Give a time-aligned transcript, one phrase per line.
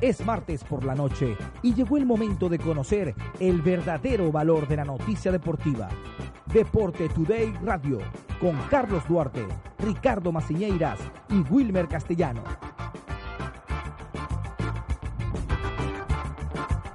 [0.00, 4.76] Es martes por la noche y llegó el momento de conocer el verdadero valor de
[4.76, 5.90] la noticia deportiva.
[6.46, 7.98] Deporte Today Radio
[8.40, 9.46] con Carlos Duarte,
[9.78, 10.98] Ricardo Maciñeiras
[11.28, 12.42] y Wilmer Castellano.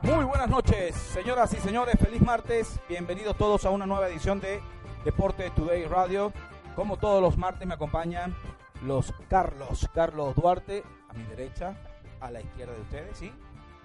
[0.02, 2.00] Muy buenas noches, señoras y señores.
[2.00, 2.80] Feliz martes.
[2.90, 4.62] Bienvenidos todos a una nueva edición de
[5.04, 6.34] Deporte Today Radio.
[6.76, 8.36] Como todos los martes me acompañan
[8.82, 11.78] los Carlos, Carlos Duarte a mi derecha,
[12.20, 13.32] a la izquierda de ustedes, ¿sí?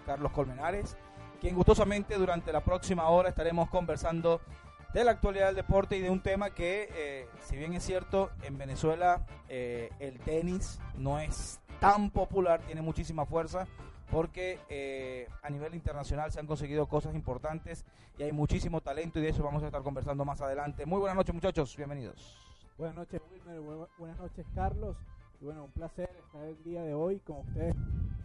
[0.07, 0.97] Carlos Colmenares,
[1.41, 4.41] quien gustosamente durante la próxima hora estaremos conversando
[4.93, 8.31] de la actualidad del deporte y de un tema que, eh, si bien es cierto,
[8.43, 13.67] en Venezuela eh, el tenis no es tan popular, tiene muchísima fuerza,
[14.11, 17.85] porque eh, a nivel internacional se han conseguido cosas importantes
[18.19, 20.85] y hay muchísimo talento y de eso vamos a estar conversando más adelante.
[20.85, 22.37] Muy buenas noches muchachos, bienvenidos.
[22.77, 24.97] Buenas noches Wilmer, buenas noches Carlos.
[25.41, 27.75] Y bueno, un placer estar el día de hoy con ustedes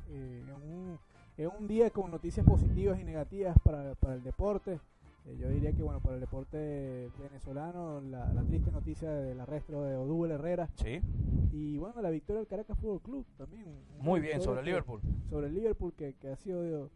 [0.09, 0.99] eh, en, un,
[1.38, 4.81] en, un, día con noticias positivas y negativas para, para el deporte.
[5.25, 9.83] Eh, yo diría que bueno, para el deporte venezolano, la, la triste noticia del arresto
[9.83, 10.69] de Odúbel Herrera.
[10.75, 10.99] Sí.
[11.53, 13.63] Y bueno, la victoria del Caracas Fútbol Club también.
[14.02, 14.99] Muy bien, sobre el Liverpool.
[15.30, 16.89] Sobre el Liverpool que, que ha sido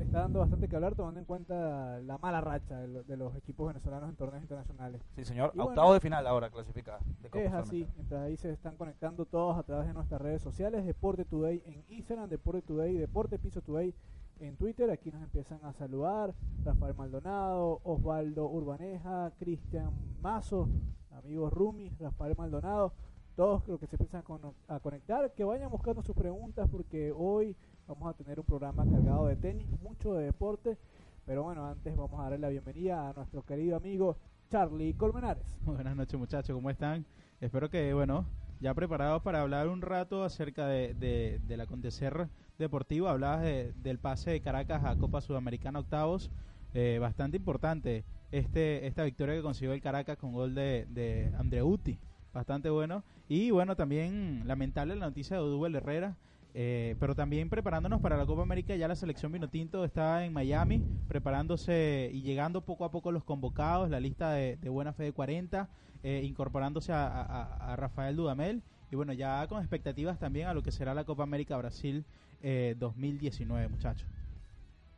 [0.00, 3.66] está dando bastante que hablar tomando en cuenta la mala racha de, de los equipos
[3.66, 5.02] venezolanos en torneos internacionales.
[5.16, 5.52] Sí, señor.
[5.56, 7.00] Octavo de final ahora clasificada.
[7.20, 7.82] De es así.
[7.98, 10.86] Entonces ahí se están conectando todos a través de nuestras redes sociales.
[10.86, 13.94] Deporte Today en Instagram, Deporte Today, Deporte Piso Today
[14.40, 14.90] en Twitter.
[14.90, 20.68] Aquí nos empiezan a saludar Rafael Maldonado, Osvaldo Urbaneja, Cristian Mazo,
[21.10, 22.92] amigos Rumi, Rafael Maldonado.
[23.34, 24.22] Todos los que se empiezan
[24.68, 27.56] a conectar, que vayan buscando sus preguntas porque hoy
[27.92, 30.78] Vamos a tener un programa cargado de tenis, mucho de deporte.
[31.26, 34.16] Pero bueno, antes vamos a darle la bienvenida a nuestro querido amigo
[34.48, 35.44] Charlie Colmenares.
[35.66, 37.04] Buenas noches muchachos, ¿cómo están?
[37.42, 38.24] Espero que, bueno,
[38.60, 43.08] ya preparados para hablar un rato acerca de, del acontecer deportivo.
[43.08, 46.30] Hablabas del pase de Caracas a Copa Sudamericana octavos.
[46.72, 51.98] Eh, bastante importante este esta victoria que consiguió el Caracas con gol de, de Andreuti.
[52.32, 53.04] Bastante bueno.
[53.28, 56.16] Y bueno, también lamentable la noticia de Odubel Herrera.
[56.54, 60.82] Eh, pero también preparándonos para la Copa América, ya la selección Vinotinto está en Miami,
[61.08, 65.68] preparándose y llegando poco a poco los convocados, la lista de, buena fe de 40,
[66.02, 70.92] eh, incorporándose a, Rafael Dudamel y bueno, ya con expectativas también a lo que será
[70.92, 72.04] la Copa América Brasil
[72.42, 74.06] 2019, eh, muchachos.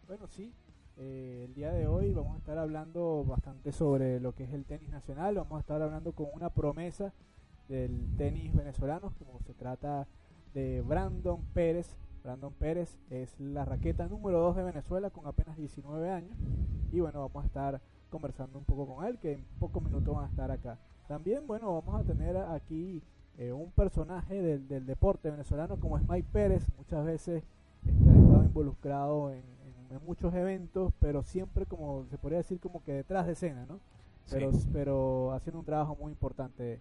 [0.09, 0.53] Bueno, sí,
[0.97, 4.89] el día de hoy vamos a estar hablando bastante sobre lo que es el tenis
[4.89, 7.13] nacional, vamos a estar hablando con una promesa
[7.69, 10.09] del tenis venezolano, como se trata
[10.55, 11.97] de Brandon Pérez.
[12.23, 16.39] Brandon Pérez es la raqueta número 2 de Venezuela con apenas 19 años.
[16.93, 20.25] Y bueno, vamos a estar conversando un poco con él, que en pocos minutos van
[20.25, 20.79] a estar acá.
[21.09, 23.03] También, bueno, vamos a tener aquí
[23.37, 26.65] eh, un personaje del, del, deporte venezolano como es Mike Pérez.
[26.79, 27.43] Muchas veces
[27.85, 29.43] este, ha estado involucrado en,
[30.07, 33.79] muchos eventos, pero siempre como se podría decir como que detrás de escena, ¿no?
[34.29, 36.81] Pero, pero haciendo un trabajo muy importante.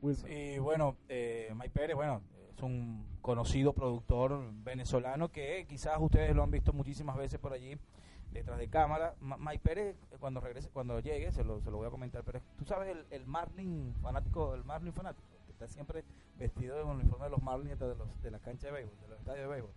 [0.00, 0.30] Wilson.
[0.32, 2.22] Y bueno, eh, Mike Pérez, bueno,
[2.58, 7.78] es un conocido productor venezolano que quizás ustedes lo han visto muchísimas veces por allí
[8.32, 9.14] detrás de cámara.
[9.20, 12.64] Mike Pérez, cuando regrese, cuando llegue, se lo, se lo voy a comentar, pero tú
[12.64, 16.04] sabes el, el Marlin fanático, el Marlin fanático, que está siempre
[16.36, 19.18] vestido el uniforme de los Marlins de, los, de la cancha de béisbol, de los
[19.18, 19.72] estadios de béisbol.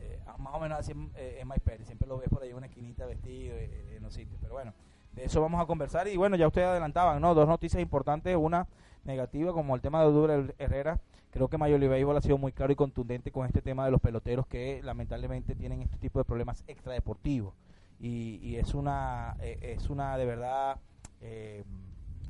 [0.00, 2.56] Eh, más o menos así eh, es Mike Pérez, siempre lo ves por ahí en
[2.56, 4.72] una esquinita vestido eh, en los sitios, pero bueno,
[5.12, 7.34] de eso vamos a conversar y bueno, ya ustedes adelantaban, ¿no?
[7.34, 8.66] Dos noticias importantes, una
[9.04, 12.52] negativa como el tema de Dura Herrera, creo que Major League Baseball ha sido muy
[12.52, 16.24] claro y contundente con este tema de los peloteros que lamentablemente tienen este tipo de
[16.24, 17.54] problemas extradeportivos
[18.00, 20.78] y, y es una eh, es una de verdad
[21.20, 21.64] eh,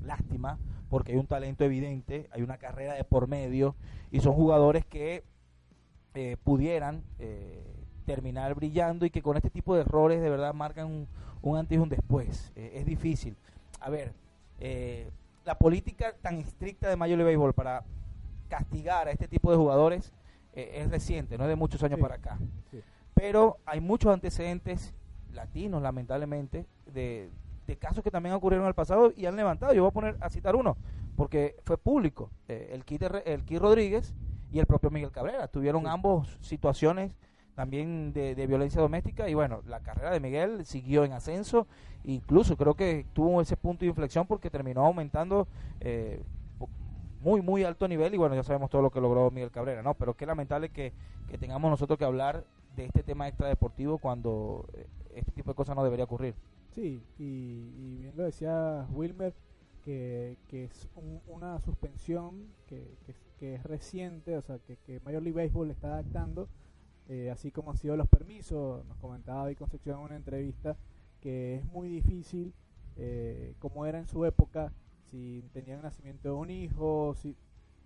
[0.02, 0.58] lástima
[0.88, 3.76] porque hay un talento evidente, hay una carrera de por medio
[4.11, 5.23] y son jugadores que
[6.14, 7.05] eh, pudieran
[8.06, 11.06] terminar brillando y que con este tipo de errores de verdad marcan un,
[11.43, 12.52] un antes y un después.
[12.56, 13.37] es difícil.
[13.79, 14.12] A ver,
[15.44, 17.85] la política tan estricta de Major League Baseball para
[18.50, 20.12] castigar a este tipo de jugadores
[20.52, 22.38] eh, es reciente, no es de muchos años para acá.
[23.14, 24.93] Pero hay muchos antecedentes
[25.32, 27.31] latinos, lamentablemente, de,
[27.79, 29.73] casos que también ocurrieron en el pasado y han levantado.
[29.73, 30.76] Yo voy a poner a citar uno,
[31.17, 32.31] porque fue público.
[32.49, 34.12] Eh, el, Kit, el Rodríguez
[34.52, 37.14] y el propio Miguel Cabrera tuvieron ambos situaciones
[37.55, 41.67] también de, violencia doméstica y bueno, la carrera de Miguel siguió en ascenso,
[42.05, 45.47] incluso creo que tuvo ese punto de inflexión porque terminó aumentando
[45.81, 46.23] eh,
[47.20, 49.94] muy, muy alto nivel y bueno, ya sabemos todo lo que logró Miguel Cabrera, ¿no?
[49.94, 50.93] Pero qué lamentable que,
[51.28, 52.44] que tengamos nosotros que hablar
[52.76, 56.34] de este tema extradeportivo cuando eh, este tipo de cosas no debería ocurrir.
[56.75, 59.34] Sí, y, bien lo decía Wilmer,
[59.84, 60.88] que, que es
[61.26, 62.96] una suspensión que,
[63.38, 66.49] que, es reciente, o sea, que, que Major League Baseball está adaptando
[67.11, 68.87] eh, así como han sido los permisos.
[68.87, 70.76] Nos comentaba David Concepción en una entrevista
[71.20, 72.55] que es muy difícil,
[72.96, 74.73] eh, como era en su época,
[75.11, 77.37] si tenían nacimiento de un hijo, si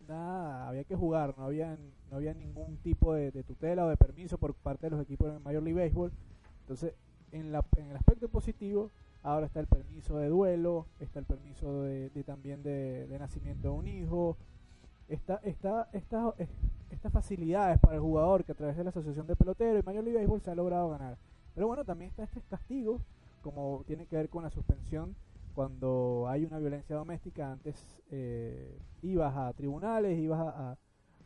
[0.08, 1.76] nada, había que jugar, no había,
[2.10, 5.38] no había ningún tipo de, tutela o de permiso por parte de los equipos de
[5.40, 6.12] Major League Baseball.
[6.60, 6.94] Entonces,
[7.32, 8.90] en, la, en el aspecto positivo,
[9.22, 13.88] ahora está el permiso de duelo, está el permiso de, también de, nacimiento de un
[13.88, 14.36] hijo,
[15.08, 16.34] está, está, está,
[16.90, 20.04] estas facilidades para el jugador que a través de la Asociación de Pelotero y Major
[20.04, 21.16] League Baseball se ha logrado ganar.
[21.54, 23.00] Pero bueno, también está este castigo,
[23.42, 25.14] como tiene que ver con la suspensión
[25.54, 27.52] cuando hay una violencia doméstica.
[27.52, 27.76] Antes
[28.10, 30.76] eh, ibas a tribunales, ibas a,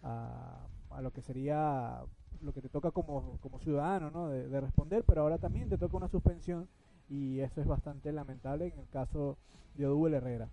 [0.03, 2.01] a, lo que sería
[2.41, 4.29] lo que te toca como, como ciudadano ¿no?
[4.29, 6.69] de, responder, pero ahora también te toca una suspensión
[7.09, 9.37] y eso es bastante lamentable en el caso
[9.75, 10.49] de Odubel Herrera.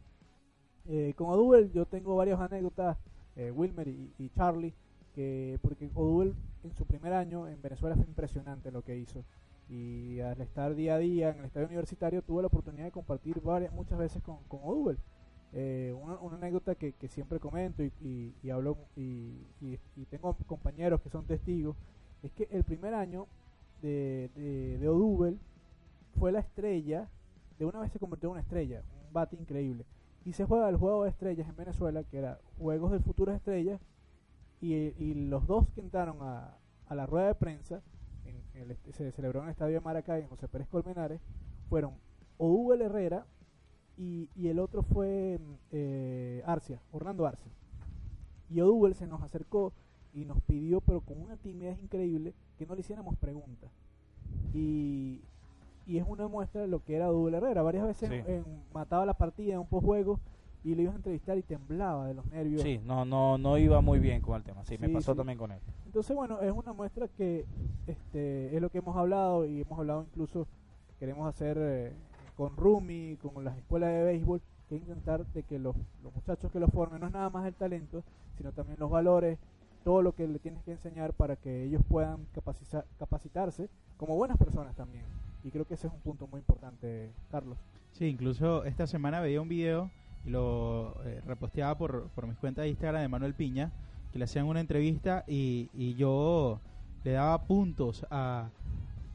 [0.87, 2.97] Eh, con Odubel yo tengo varias anécdotas,
[3.35, 4.73] eh, Wilmer y, Charlie,
[5.13, 9.23] que porque Odubel en su primer año en Venezuela fue impresionante lo que hizo
[9.69, 13.41] y al estar día a día en el estadio universitario tuve la oportunidad de compartir
[13.41, 14.97] varias muchas veces con, con Odubel.
[15.53, 21.25] Eh, una, anécdota que, siempre comento y, y, hablo y, y, tengo compañeros que son
[21.25, 21.77] testigos
[22.23, 23.27] es que el primer año
[23.81, 25.39] de, de, de Odubel
[26.19, 27.09] fue la estrella,
[27.57, 29.85] de una vez se convirtió en una estrella, un bate increíble.
[30.25, 33.79] Y se juega el juego de estrellas en Venezuela, que era Juegos de Estrellas,
[34.59, 36.57] y, los dos que entraron a,
[36.87, 37.81] a la rueda de prensa,
[38.57, 41.21] en se celebró en el estadio de Maracay, en José Pérez Colmenares,
[41.69, 41.93] fueron
[42.37, 43.25] Odubel Herrera
[43.97, 45.39] y, y, el otro fue
[45.71, 47.51] eh, Arcia, Orlando Arcia.
[48.49, 49.73] Y Odubel se nos acercó
[50.13, 53.71] y nos pidió, pero con una timidez increíble, que no le hiciéramos preguntas.
[54.53, 55.21] Y,
[55.85, 57.61] y es una muestra de lo que era Double Herrera.
[57.61, 58.43] Varias veces
[58.73, 60.19] mataba la partida en un postjuego
[60.65, 62.63] y le ibas a entrevistar y temblaba de los nervios.
[62.63, 64.65] Sí, no, no, no iba muy bien con el tema.
[64.65, 65.59] Sí, me pasó también con él.
[65.85, 67.45] Entonces, bueno, es una muestra que
[67.85, 70.47] este, es lo que hemos hablado y hemos hablado incluso,
[70.99, 71.93] queremos hacer eh,
[72.35, 76.59] con Rumi, con las escuelas de béisbol, que intentar de que los, los muchachos que
[76.59, 78.01] lo formen no es nada más el talento,
[78.35, 79.37] sino también los valores,
[79.83, 82.25] todo lo que le tienes que enseñar para que ellos puedan
[82.97, 85.05] capacitarse como buenas personas también.
[85.43, 87.59] Y creo que ese es un punto muy importante, Carlos.
[87.91, 89.91] Sí, incluso esta semana veía un video
[90.25, 93.71] lo eh, reposteaba por, por mis cuentas de Instagram de Manuel Piña,
[94.11, 96.59] que le hacían una entrevista y, y yo
[97.03, 98.49] le daba puntos a,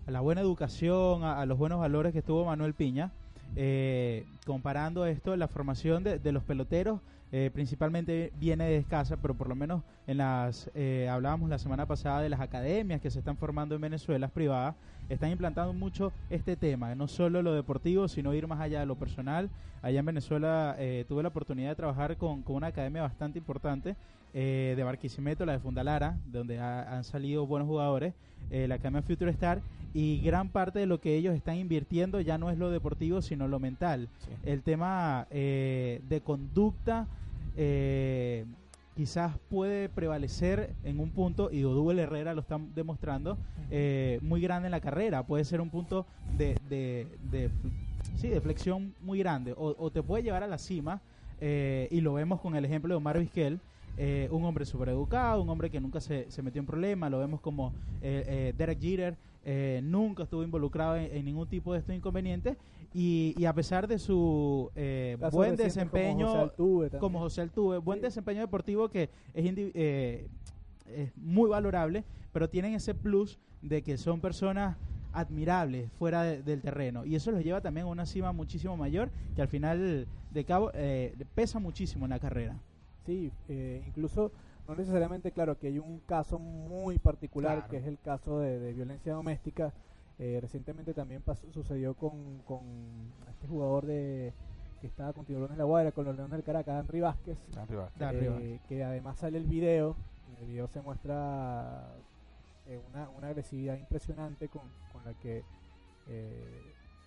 [0.06, 3.12] la buena educación, a, los buenos valores que tuvo Manuel Piña,
[3.56, 7.00] eh, comparando esto, la formación de, de los peloteros
[7.32, 11.86] eh, principalmente viene de escasa, pero por lo menos en las, eh, hablábamos la semana
[11.86, 14.74] pasada de las academias que se están formando en Venezuela, privadas,
[15.08, 18.96] están implantando mucho este tema, no solo lo deportivo, sino ir más allá de lo
[18.96, 19.50] personal.
[19.82, 23.96] Allá en Venezuela eh, tuve la oportunidad de trabajar con, con una academia bastante importante
[24.32, 28.14] de Barquisimeto, la de Fundalara, donde han salido buenos jugadores,
[28.50, 29.60] la Academia Future Star,
[29.92, 33.48] y gran parte de lo que ellos están invirtiendo ya no es lo deportivo, sino
[33.48, 34.08] lo mental.
[34.44, 37.06] El tema de conducta,
[37.56, 38.44] eh,
[38.96, 43.38] quizás puede prevalecer en un punto, y Odubel Herrera lo están demostrando,
[43.70, 45.22] eh, muy grande en la carrera.
[45.22, 46.06] Puede ser un punto
[46.36, 47.50] de, de, de
[48.16, 51.00] sí, de flexión muy grande, o, te puede llevar a la cima,
[51.40, 53.60] eh, y lo vemos con el ejemplo de Omar Vizquel,
[53.96, 57.18] eh, un hombre súper educado, un hombre que nunca se, se metió en problemas, lo
[57.18, 59.16] vemos como Derek Jeter,
[59.82, 62.56] nunca estuvo involucrado en, ningún tipo de estos inconvenientes.
[62.92, 66.50] Y, a pesar de su eh, buen desempeño,
[66.98, 70.26] como José, Altuve, buen desempeño deportivo que es, eh,
[70.88, 74.76] es muy valorable, pero tienen ese plus de que son personas
[75.12, 77.04] admirables fuera del terreno.
[77.04, 80.72] Y eso los lleva también a una cima muchísimo mayor que al final de cabo
[80.74, 82.56] eh, pesa muchísimo en la carrera.
[83.10, 83.32] Sí,
[83.88, 84.30] incluso
[84.68, 89.14] no necesariamente claro que hay un caso muy particular que es el caso de violencia
[89.14, 89.72] doméstica.
[90.20, 92.60] Eh, recientemente también sucedió con, con
[93.30, 94.32] este jugador de
[94.80, 97.38] que estaba con Tiburones La Guaira, con los Leones del Caracas, Henry Vázquez,
[97.98, 99.96] eh, que además sale el video,
[100.28, 101.88] en el video se muestra
[102.68, 104.62] eh, una, una, agresividad impresionante con,
[104.92, 105.42] con la que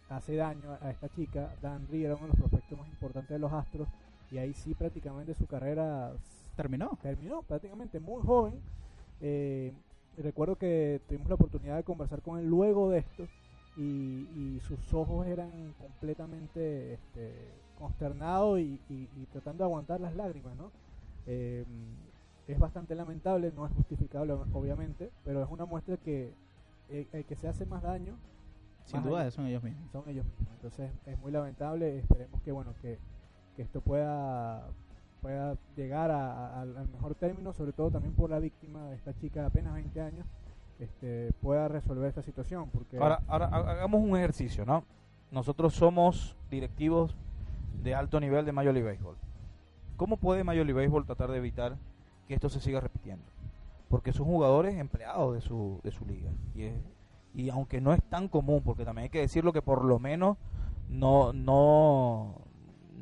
[0.09, 1.55] hace daño a, esta chica.
[1.61, 3.87] Dan Rí era uno de los prospectos más importantes de los Astros
[4.33, 6.11] y ahí sí prácticamente su carrera
[6.55, 6.97] terminó.
[7.03, 8.59] Terminó prácticamente muy joven.
[9.21, 9.71] Eh,
[10.17, 13.27] recuerdo que tuvimos la oportunidad de conversar con él luego de esto
[13.77, 17.33] y, sus ojos eran completamente este,
[17.77, 18.79] consternados y,
[19.31, 20.71] tratando de aguantar las lágrimas, ¿no?
[21.27, 21.65] Eh,
[22.47, 26.33] es bastante lamentable, no es justificable obviamente, pero es una muestra que
[26.89, 28.15] el, que se hace más daño
[28.85, 29.91] sin duda son ellos mismos.
[29.91, 30.49] Son ellos mismos.
[30.55, 31.99] Entonces es muy lamentable.
[31.99, 32.99] Esperemos que bueno que,
[33.55, 34.67] que esto pueda
[35.21, 39.45] pueda llegar al mejor término, sobre todo también por la víctima de esta chica de
[39.45, 40.25] apenas 20 años,
[40.79, 42.69] este, pueda resolver esta situación.
[42.73, 44.83] Porque Ahora, ahora ha- hagamos un ejercicio, ¿no?
[45.31, 47.15] Nosotros somos directivos
[47.81, 49.15] de alto nivel de Major League Baseball.
[49.95, 51.77] ¿Cómo puede Major League Baseball tratar de evitar
[52.27, 53.23] que esto se siga repitiendo?
[53.87, 56.31] Porque son jugadores empleados de su, de su liga.
[56.53, 56.81] Y, es-
[57.33, 60.35] y aunque no es tan común, porque también hay que decirlo que por lo menos
[60.89, 62.35] no, no,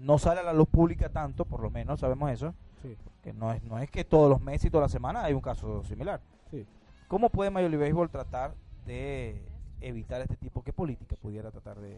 [0.01, 3.51] no sale a la luz pública tanto, por lo menos sabemos eso, sí, que no
[3.53, 6.20] es, no es que todos los meses y todas las semanas hay un caso similar.
[6.50, 6.65] sí.
[7.08, 8.55] ¿Cómo puede Major League Baseball tratar
[8.86, 9.41] de
[9.81, 10.63] evitar este tipo?
[10.63, 11.98] ¿Qué política pudiera tratar de...?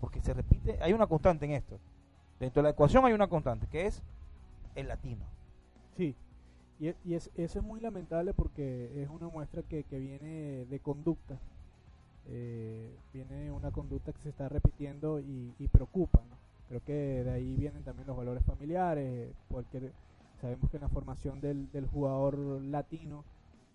[0.00, 1.78] Porque se repite, hay una constante en esto.
[2.40, 4.02] Dentro de la ecuación hay una constante, que es
[4.74, 5.26] el latino.
[5.98, 6.16] Sí,
[6.80, 10.80] y, y es, eso es muy lamentable porque es una muestra que, que viene de
[10.80, 11.38] conducta,
[12.28, 16.20] eh, viene una conducta que se está repitiendo y, y preocupa.
[16.20, 16.36] ¿no?
[16.68, 19.90] Creo que de ahí vienen también los valores familiares, porque
[20.40, 23.24] sabemos que la formación del, del jugador latino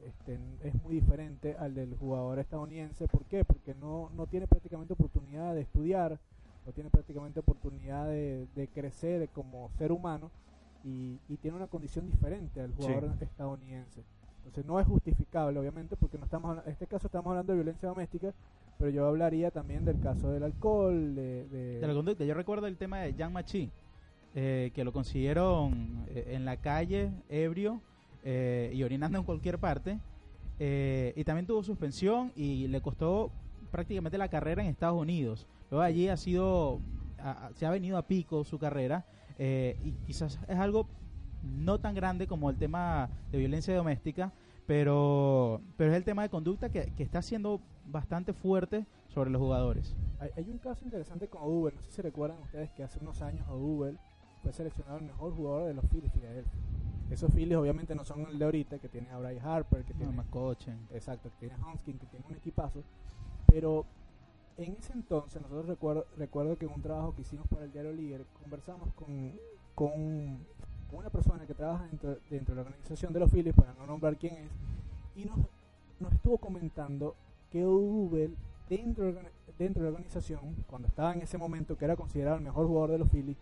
[0.05, 3.07] este, es muy diferente al del jugador estadounidense.
[3.07, 3.43] ¿Por qué?
[3.43, 6.19] Porque no, no tiene prácticamente oportunidad de estudiar,
[6.65, 10.29] no tiene prácticamente oportunidad de, de crecer como ser humano
[10.83, 14.03] y, y tiene una condición diferente al jugador estadounidense.
[14.45, 17.87] Entonces no es justificable, obviamente, porque no estamos en este caso estamos hablando de violencia
[17.89, 18.33] doméstica,
[18.77, 22.25] pero yo hablaría también del caso del alcohol, de, de- la conducta.
[22.25, 23.69] Yo recuerdo el tema de Jan Machi,
[24.35, 27.81] eh, que lo consiguieron eh, en la calle, ebrio
[28.23, 29.99] eh, y orinando en cualquier parte.
[30.59, 33.31] eh, y también tuvo suspensión y le costó
[33.71, 35.47] prácticamente la carrera en Estados Unidos.
[35.71, 36.79] Luego allí ha sido,
[37.55, 39.03] se ha venido a pico su carrera
[39.39, 40.87] eh, y quizás es algo
[41.41, 44.31] no tan grande como el tema de violencia doméstica,
[44.65, 49.41] pero, pero es el tema de conducta que, que está siendo bastante fuerte sobre los
[49.41, 49.95] jugadores.
[50.19, 53.21] Hay, hay un caso interesante con Odubel, no sé si recuerdan ustedes que hace unos
[53.21, 53.97] años Odubel
[54.41, 56.59] fue seleccionado el mejor jugador de los Phillies de Filadelfia.
[57.09, 59.99] Esos Phillies obviamente no son el de ahorita, que tiene a Bryce Harper, que No,
[59.99, 60.87] tiene McCutcheon.
[60.91, 62.83] Exacto, que tiene Hanskin, que tiene un equipazo.
[63.47, 63.85] Pero
[64.57, 67.93] en ese entonces, nosotros recuerdo, recuerdo que en un trabajo que hicimos para el diario
[67.93, 69.33] Líder, conversamos con,
[69.75, 70.39] con, con
[70.93, 74.35] una persona que trabaja dentro, de la organización de los Phillies, para no nombrar quién
[74.35, 74.51] es,
[75.15, 75.39] y nos,
[75.99, 77.15] nos estuvo comentando
[77.51, 78.35] que Odubel,
[78.69, 79.13] dentro,
[79.57, 82.91] dentro de la organización, cuando estaba en ese momento, que era considerado el mejor jugador
[82.91, 83.37] de los Phillies,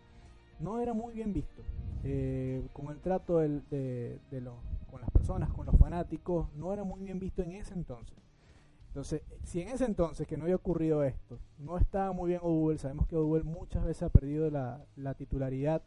[0.60, 1.62] no era muy bien visto.
[2.04, 4.56] Eh, con el trato de, de los,
[4.90, 8.18] con las personas, con los fanáticos, no era muy bien visto en ese entonces.
[8.88, 12.78] Entonces, si en ese entonces que no había ocurrido esto, no estaba muy bien Odubel,
[12.78, 15.82] sabemos que Odubel muchas veces ha perdido la titularidad,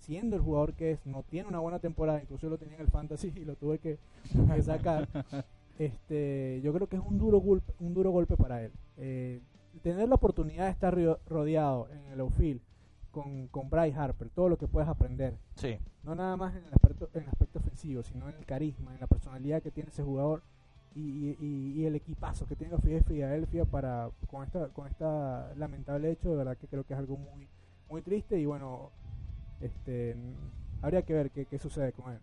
[0.00, 2.80] siendo el jugador que es, no tiene una buena temporada, incluso yo lo tenía en
[2.82, 3.98] el fantasy y lo tuve que,
[4.54, 5.08] que sacar.
[5.78, 8.70] Este, yo creo que es un duro golpe, un duro golpe para él.
[8.98, 9.40] Eh,
[9.82, 10.94] tener la oportunidad de estar
[11.26, 12.60] rodeado en el outfield
[13.10, 15.78] con, con Bryce Harper, todo lo que puedes aprender, Sí.
[16.04, 19.00] no nada más en el aspecto, en el aspecto ofensivo, sino en el carisma, en
[19.00, 20.42] la personalidad que tiene ese jugador
[20.94, 26.28] y, y- el equipazo que tiene de Filadelfia para con esta con esta lamentable hecho,
[26.30, 27.48] de verdad que creo que es algo muy
[27.88, 28.90] muy triste y bueno,
[29.60, 30.16] este
[30.82, 32.18] habría que ver qué, qué sucede con él.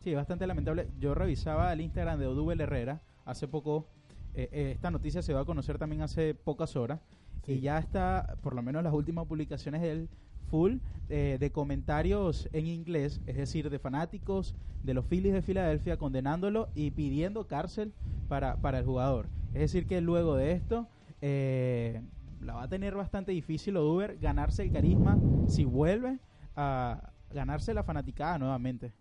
[0.00, 0.88] Sí, bastante lamentable.
[1.00, 3.86] Yo revisaba el Instagram de Odubel Herrera hace poco.
[4.34, 7.00] eh, eh, esta noticia se va a conocer también hace pocas horas.
[7.44, 7.54] Sí.
[7.54, 10.08] Y ya está, por lo menos las últimas publicaciones de él,
[10.50, 10.76] full
[11.08, 16.68] eh, de comentarios en inglés, es decir, de fanáticos de los Phillies de Filadelfia condenándolo
[16.74, 17.92] y pidiendo cárcel
[18.28, 19.28] para, para el jugador.
[19.54, 20.88] Es decir, que luego de esto
[21.20, 22.00] eh,
[22.40, 26.18] la va a tener bastante difícil Oduber ganarse el carisma si vuelve
[26.56, 28.92] a ganarse la fanaticada nuevamente.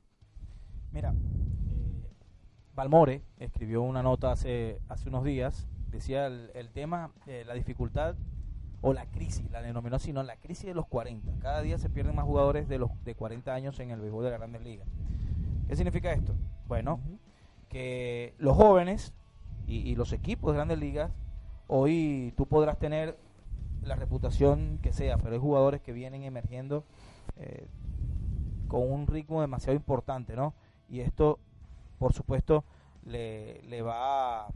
[0.91, 2.13] Mira, eh,
[2.73, 8.15] Balmore escribió una nota hace, hace unos días, decía el, el tema, eh, la dificultad
[8.81, 11.39] o la crisis, la denominó sino la crisis de los 40.
[11.39, 14.29] Cada día se pierden más jugadores de los de 40 años en el béisbol de
[14.31, 14.87] las grandes ligas.
[15.67, 16.35] ¿Qué significa esto?
[16.67, 16.99] Bueno,
[17.69, 19.13] que los jóvenes
[19.65, 21.11] y, y los equipos de grandes ligas,
[21.67, 23.17] hoy tú podrás tener
[23.81, 26.83] la reputación que sea, pero hay jugadores que vienen emergiendo
[27.37, 27.67] eh,
[28.67, 30.53] con un ritmo demasiado importante, ¿no?
[30.89, 31.39] Y esto,
[31.99, 32.63] por supuesto,
[33.05, 34.47] le, le va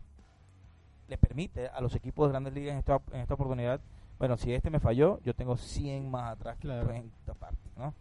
[1.07, 3.79] le permite a los equipos de grandes ligas en esta, en esta oportunidad,
[4.19, 6.91] bueno, si este me falló, yo tengo 100 más atrás que Claro.
[6.91, 7.93] en esta parte, ¿no?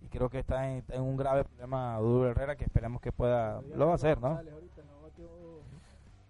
[0.00, 3.86] Y creo que está en, un grave problema Duro Herrera que esperemos que pueda, lo
[3.86, 4.40] va a hacer, ¿no?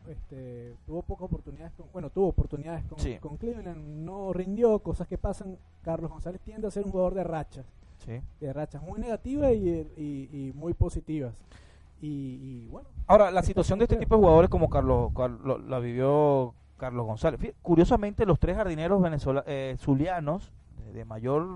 [0.09, 3.17] Este, tuvo pocas oportunidades con, bueno, tuvo oportunidades con, Sí.
[3.21, 5.57] con Cleveland, no rindió, cosas que pasan.
[5.83, 7.65] Carlos González tiende a ser un jugador de rachas,
[8.05, 8.21] Sí.
[8.41, 11.35] de rachas muy negativas y, y- y muy positivas.
[12.01, 15.79] Y, y, bueno, Ahora, la situación de este tipo de jugadores como Carlos, Carlos la
[15.79, 17.41] vivió Carlos González.
[17.63, 20.53] Curiosamente, los tres jardineros venezola, eh, zulianos,
[20.93, 21.47] de mayor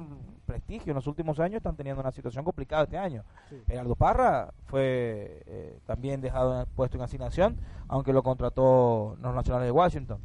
[0.46, 3.22] prestigio en los últimos años están teniendo una situación complicada este año.
[3.50, 3.56] Sí.
[3.68, 7.56] Gerardo Parra fue eh, también dejado en- puesto en asignación,
[7.88, 10.18] aunque lo contrató los Nacionales de Washington.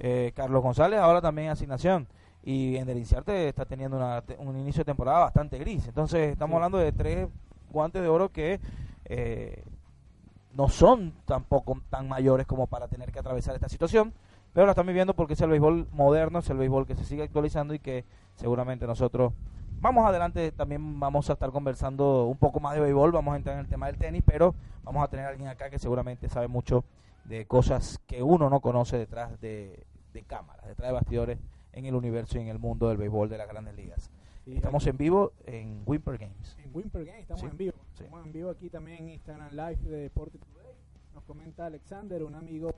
[0.00, 2.06] Eh, Carlos González ahora también en asignación.
[2.42, 5.86] Y Ender Inciarte está teniendo una un inicio de temporada bastante gris.
[5.86, 6.56] Entonces estamos Sí.
[6.56, 7.28] hablando de tres
[7.70, 8.60] guantes de oro que
[9.04, 9.62] eh,
[10.54, 14.12] no son tampoco tan mayores como para tener que atravesar esta situación.
[14.52, 17.22] Pero la están viviendo porque es el béisbol moderno, es el béisbol que se sigue
[17.22, 18.04] actualizando y que
[18.34, 19.32] seguramente nosotros
[19.80, 20.50] vamos adelante.
[20.50, 23.68] También vamos a estar conversando un poco más de béisbol, vamos a entrar en el
[23.68, 26.84] tema del tenis, pero vamos a tener a alguien acá que seguramente sabe mucho
[27.24, 31.38] de cosas que uno no conoce detrás de, de cámaras, detrás de bastidores
[31.72, 34.10] en el universo y en el mundo del béisbol de las grandes ligas.
[34.44, 36.56] Sí, Estamos en vivo en Wimper Games.
[36.64, 37.74] en Wimper Game, estamos Sí, en vivo.
[37.92, 38.04] sí.
[38.04, 40.74] Estamos en vivo aquí también en Instagram Live de Deporte Today.
[41.14, 42.72] Nos comenta Alexander, un amigo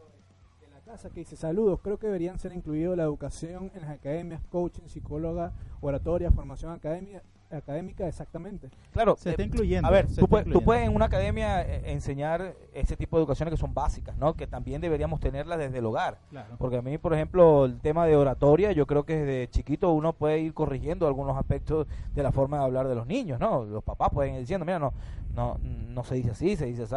[0.60, 3.90] de la casa, que dice: Saludos, creo que deberían ser incluidos la educación en las
[3.90, 7.22] academias, coaching, psicóloga, oratoria, formación academia,
[7.56, 8.70] académica, exactamente.
[8.92, 9.86] Claro, Se eh, está incluyendo.
[9.86, 13.52] A ver, tú puedes, tú puedes en una academia eh, enseñar ese tipo de educaciones
[13.52, 14.34] que son básicas, ¿no?
[14.34, 16.18] Que también deberíamos tenerlas desde el hogar.
[16.30, 16.56] Claro.
[16.58, 20.12] Porque a mí, por ejemplo, el tema de oratoria, yo creo que desde chiquito uno
[20.12, 23.64] puede ir corrigiendo algunos aspectos de la forma de hablar de los niños, ¿no?
[23.64, 24.92] Los papás pueden ir diciendo, mira, no,
[25.34, 26.96] no, no se dice así, se dice así.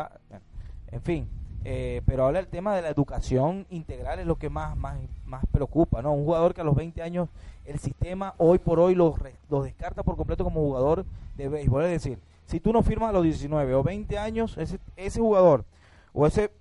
[0.92, 1.30] En fin,
[1.68, 5.44] eh, pero ahora el tema de la educación integral es lo que más, más, más
[5.52, 6.14] preocupa, ¿no?
[6.14, 7.28] Un jugador que a los 20 años
[7.66, 11.06] el sistema hoy por hoy lo, re- lo descarta por completo como jugador
[11.36, 11.84] de béisbol.
[11.86, 15.66] Es decir, si tú no firmas a los 19 o 20 años, ese, ese jugador
[16.14, 16.52] o ese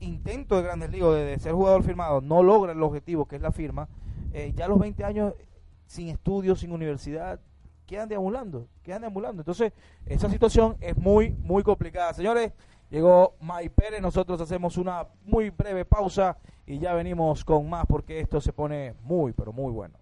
[0.00, 3.42] intento de Grandes Ligas de, de ser jugador firmado no logra el objetivo que es
[3.42, 3.88] la firma,
[4.32, 5.32] eh, ya a los 20 años
[5.86, 7.40] sin estudios, sin universidad,
[7.86, 9.40] quedan deambulando, quedan deambulando.
[9.42, 9.72] Entonces,
[10.06, 12.12] esa situación es muy, muy complicada.
[12.14, 12.52] Señores,
[12.90, 18.20] llegó May Pérez, nosotros hacemos una muy breve pausa y ya venimos con más porque
[18.20, 19.99] esto se pone muy, pero muy bueno.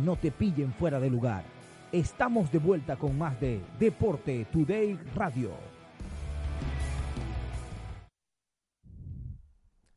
[0.00, 1.44] No te pillen fuera de lugar.
[1.92, 5.50] Estamos de vuelta con más de Deporte Today Radio.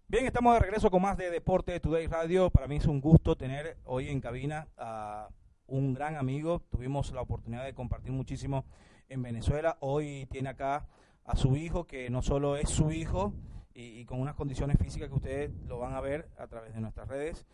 [0.08, 2.50] Bien, estamos de regreso con más de Deporte Today Radio.
[2.50, 5.30] Para mí es un gusto tener hoy en cabina a
[5.68, 6.62] un gran amigo.
[6.70, 8.66] Tuvimos la oportunidad de compartir muchísimo
[9.08, 9.78] en Venezuela.
[9.82, 10.88] Hoy tiene acá
[11.26, 13.34] a su hijo, que no solo es su hijo
[13.74, 16.82] y, y con unas condiciones físicas que ustedes lo van a ver a través de
[16.82, 17.46] nuestras redes,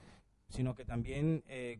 [0.47, 1.79] sino que también eh,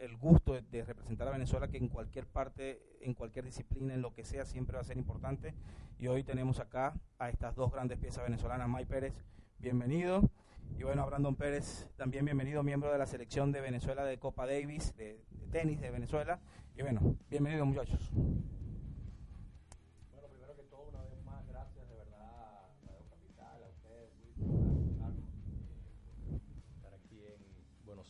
[0.00, 4.14] el gusto de, representar a Venezuela, que en cualquier parte, en cualquier disciplina, en lo
[4.14, 5.54] que sea, siempre va a ser importante.
[5.98, 9.12] Y hoy tenemos acá a estas dos grandes piezas venezolanas, May Pérez,
[9.58, 10.30] bienvenido.
[10.78, 14.46] Y bueno, a Brandon Pérez, también bienvenido, miembro de la selección de Venezuela de Copa
[14.46, 16.40] Davis, de, tenis de Venezuela.
[16.76, 18.10] Y bueno, bienvenido muchachos.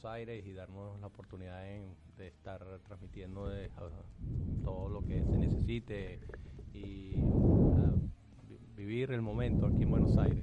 [0.01, 1.63] Buenos Aires y darnos la oportunidad
[2.17, 3.71] de estar transmitiendo de,
[4.65, 6.21] todo lo que se necesite
[6.73, 7.17] y
[8.75, 10.43] vivir el momento aquí en Buenos Aires.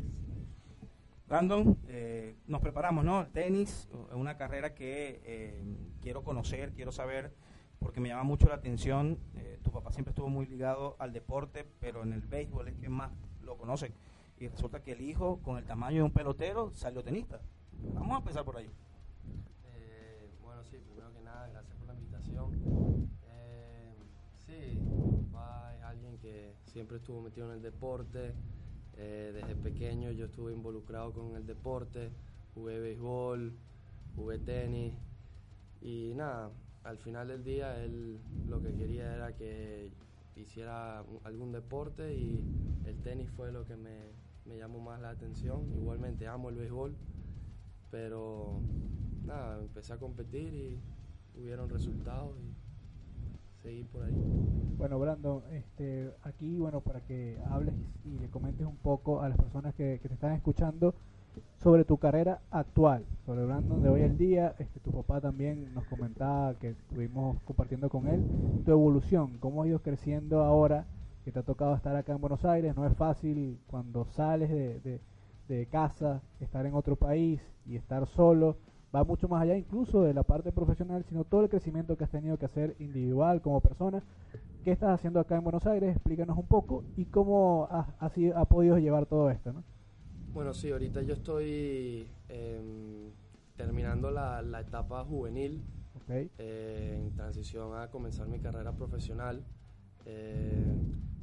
[1.28, 3.26] Brandon, eh, nos preparamos, ¿no?
[3.30, 5.64] Tenis, una carrera que eh,
[6.04, 7.34] quiero conocer, quiero saber,
[7.80, 9.18] porque me llama mucho la atención.
[9.34, 12.90] Eh, tu papá siempre estuvo muy ligado al deporte, pero en el béisbol es que
[12.90, 13.92] más lo conocen.
[14.40, 17.42] Y resulta que el hijo, con el tamaño de un pelotero, salió tenista.
[17.96, 18.70] Vamos a empezar por ahí.
[26.78, 28.36] Siempre estuvo metido en el deporte.
[28.98, 32.12] Eh, desde pequeño yo estuve involucrado con el deporte,
[32.54, 33.52] jugué béisbol,
[34.16, 34.94] jugué tenis
[35.82, 36.52] y nada,
[36.84, 39.92] al final del día él lo que quería era que
[40.36, 42.44] hiciera algún deporte y
[42.86, 44.12] el tenis fue lo que me,
[44.46, 45.74] me llamó más la atención.
[45.76, 46.96] Igualmente amo el béisbol,
[47.90, 48.60] pero
[49.26, 50.80] nada, empecé a competir y
[51.40, 52.36] hubieron resultados
[53.92, 54.14] por ahí.
[54.78, 57.74] Bueno, Brandon, este, aquí, bueno, para que hables
[58.06, 60.94] y le comentes un poco a las personas que, te están escuchando
[61.62, 64.56] sobre tu carrera actual, sobre Brandon de hoy en día.
[64.60, 68.24] Este, tu papá también nos comentaba que estuvimos compartiendo con él
[68.66, 70.86] tu evolución, cómo has ido creciendo ahora
[71.26, 72.76] que te ha tocado estar acá en Buenos Aires.
[72.76, 75.02] No es fácil cuando sales de,
[75.48, 78.58] de casa, estar en otro país y estar solo.
[78.96, 82.10] Va mucho más allá incluso de la parte profesional, sino todo el crecimiento que has
[82.10, 84.02] tenido que hacer individual como persona
[84.68, 85.96] ¿Qué estás haciendo acá en Buenos Aires?
[85.96, 87.88] Explícanos un poco y cómo has,
[88.36, 89.64] ha podido llevar todo esto, ¿no?
[90.34, 93.12] Bueno, sí, ahorita yo estoy em,
[93.56, 95.64] terminando la, etapa juvenil,
[96.10, 99.42] eh, en transición a comenzar mi carrera profesional.
[100.06, 100.66] Eh,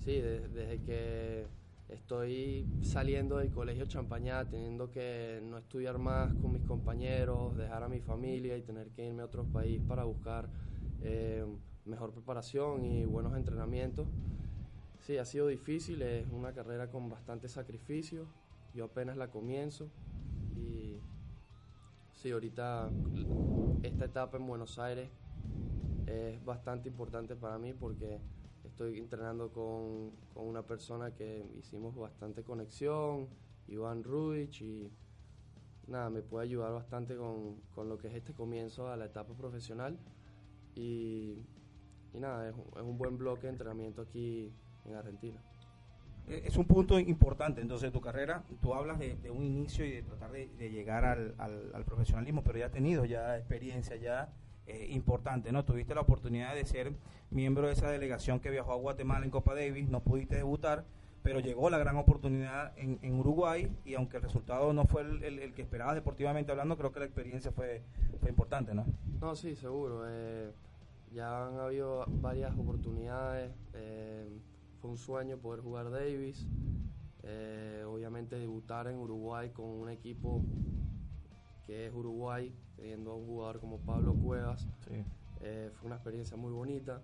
[0.07, 1.44] sí, desde que
[1.88, 7.88] estoy saliendo del colegio Champañá, teniendo que no estudiar más con mis compañeros, dejar a
[7.88, 10.49] mi familia y tener que irme a otro país para buscar
[11.03, 11.44] eh,
[11.85, 14.09] mejor preparación y buenos entrenamientos.
[15.01, 18.27] Sí, ha sido difícil, es una carrera con bastante sacrificio.
[18.73, 19.90] Yo apenas la comienzo
[20.57, 20.99] y
[22.14, 22.90] sí, ahorita
[23.83, 25.11] esta etapa en Buenos Aires
[26.07, 28.18] es bastante importante para mí porque
[28.74, 33.28] estoy entrenando con, con una persona que hicimos bastante conexión,
[33.68, 34.90] Iván Rudich, y
[35.87, 39.32] nada, me puede ayudar bastante con, con lo que es este comienzo a la etapa
[39.34, 39.98] profesional.
[40.74, 41.38] Y
[42.14, 44.52] y nada, es, un buen bloque de entrenamiento aquí
[44.84, 45.40] en Argentina.
[46.28, 48.44] Eh, es un punto importante entonces de tu carrera.
[48.62, 52.66] Tú hablas de, un inicio y de tratar de, llegar al, al, profesionalismo, pero ya
[52.66, 54.32] has tenido ya experiencia ya
[54.66, 55.62] eh, importante, ¿no?
[55.64, 56.94] Tuviste la oportunidad de ser
[57.31, 60.87] miembro de esa delegación que viajó a Guatemala en Copa Davis, no pudiste debutar,
[61.22, 65.61] pero llegó la gran oportunidad en, Uruguay y aunque el resultado no fue el, que
[65.61, 67.83] esperabas deportivamente hablando, creo que la experiencia fue,
[68.27, 68.87] importante, ¿no?
[69.20, 70.05] No, sí, seguro.
[70.09, 70.50] Eh,
[71.12, 73.53] ya han habido varias oportunidades.
[73.74, 74.31] Eh,
[74.81, 76.46] fue un sueño poder jugar Davis.
[77.87, 80.42] Obviamente debutar en Uruguay con un equipo
[81.66, 84.68] que es Uruguay, teniendo a un jugador como Pablo Cuevas.
[85.40, 87.03] Eh, fue una experiencia muy bonita.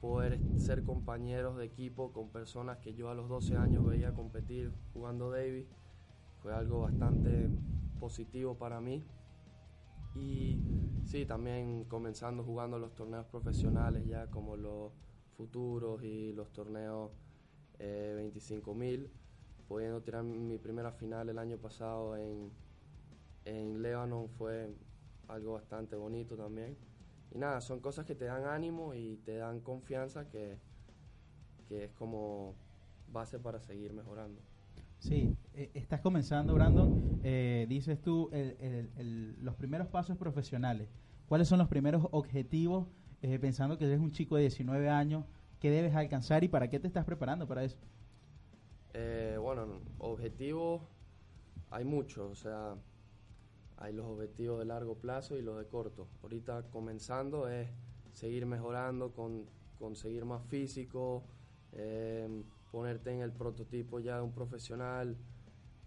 [0.00, 4.72] Poder ser compañeros de equipo con personas que yo a los 12 años veía competir
[4.92, 5.66] jugando Davis
[6.42, 7.48] fue algo bastante
[7.98, 9.02] positivo para mí.
[10.14, 10.60] Y
[11.04, 14.92] sí, también comenzando jugando los torneos profesionales ya como los
[15.36, 17.10] futuros y los torneos
[17.78, 19.08] eh, 25.000,
[19.66, 22.52] pudiendo tirar mi primera final el año pasado en,
[23.44, 24.74] en Lebanon fue
[25.28, 26.76] algo bastante bonito también.
[27.30, 30.58] Y nada, son cosas que te dan ánimo y te dan confianza que,
[31.68, 32.54] que es como
[33.08, 34.40] base para seguir mejorando.
[34.98, 37.20] Sí, eh, estás comenzando, Brandon.
[37.22, 38.30] Eh, dices tú
[39.40, 40.88] los primeros pasos profesionales.
[41.28, 42.88] ¿Cuáles son los primeros objetivos,
[43.22, 45.24] eh, pensando que eres un chico de 19 años,
[45.60, 47.78] que debes alcanzar y para qué te estás preparando para eso?
[49.42, 50.80] bueno, objetivos
[51.70, 52.76] hay muchos, o sea,
[53.84, 56.08] hay los objetivos de largo plazo y los de corto.
[56.22, 57.68] Ahorita comenzando es
[58.12, 59.44] seguir mejorando, con,
[59.78, 61.24] conseguir más físico,
[62.70, 65.16] ponerte en el prototipo ya de un profesional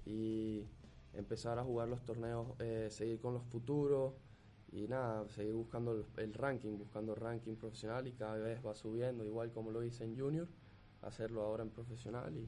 [0.05, 0.65] y
[1.13, 4.13] empezar a jugar los torneos, eh, seguir con los futuros
[4.71, 9.51] y nada, seguir buscando el, ranking, buscando ranking profesional y cada vez va subiendo, igual
[9.51, 10.47] como lo hice en junior,
[11.01, 12.47] hacerlo ahora en profesional y,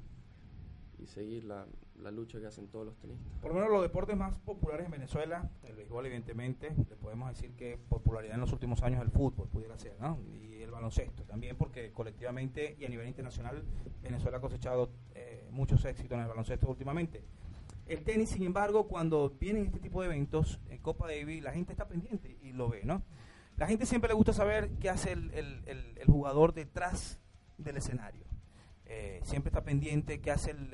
[1.01, 1.65] y seguir la,
[2.01, 3.31] la, lucha que hacen todos los tenistas.
[3.41, 7.55] Por lo menos los deportes más populares en Venezuela, el béisbol evidentemente, le podemos decir
[7.55, 10.19] que popularidad en los últimos años el fútbol pudiera ser, ¿no?
[10.21, 13.63] Y el baloncesto también porque colectivamente y a nivel internacional
[14.01, 17.23] Venezuela ha cosechado eh, muchos éxitos en el baloncesto últimamente.
[17.89, 21.73] El tenis, sin embargo, cuando vienen este tipo de eventos, en Copa Davis, la gente
[21.73, 23.01] está pendiente y lo ve, ¿no?
[23.57, 27.19] La gente siempre le gusta saber qué hace el, el, jugador detrás
[27.57, 28.23] del escenario.
[28.85, 30.73] Eh, siempre está pendiente qué hace el,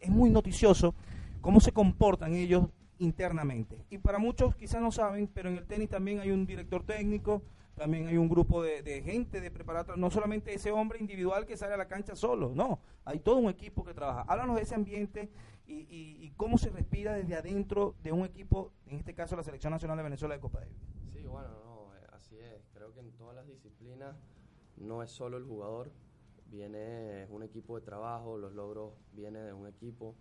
[0.00, 0.94] Es muy noticioso
[1.40, 3.84] cómo se comportan ellos internamente.
[3.90, 7.42] Y para muchos quizás no saben, pero en el tenis también hay un director técnico,
[7.74, 11.74] también hay un grupo de, gente de preparatoria, no solamente ese hombre individual que sale
[11.74, 14.22] a la cancha solo, no, hay todo un equipo que trabaja.
[14.22, 15.30] Háblanos de ese ambiente
[15.66, 19.70] y, y, cómo se respira desde adentro de un equipo, en este caso la Selección
[19.70, 20.76] Nacional de Venezuela de Copa Davis.
[21.12, 22.66] Sí, bueno, no, eh, así es.
[22.72, 24.16] Creo que en todas las disciplinas
[24.76, 25.90] no es solo el jugador,
[26.50, 30.14] viene un equipo de trabajo, los logros vienen de un equipo,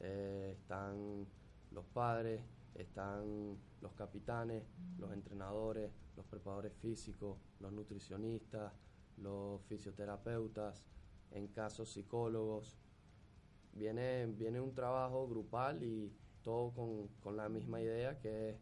[0.00, 1.26] eh, están
[1.70, 2.40] los padres,
[2.74, 4.64] están los capitanes,
[4.98, 8.72] los entrenadores, los preparadores físicos, los nutricionistas,
[9.18, 10.86] los fisioterapeutas,
[11.30, 12.78] en casos psicólogos.
[13.72, 18.58] Viene, viene un trabajo grupal y todo con, la misma idea que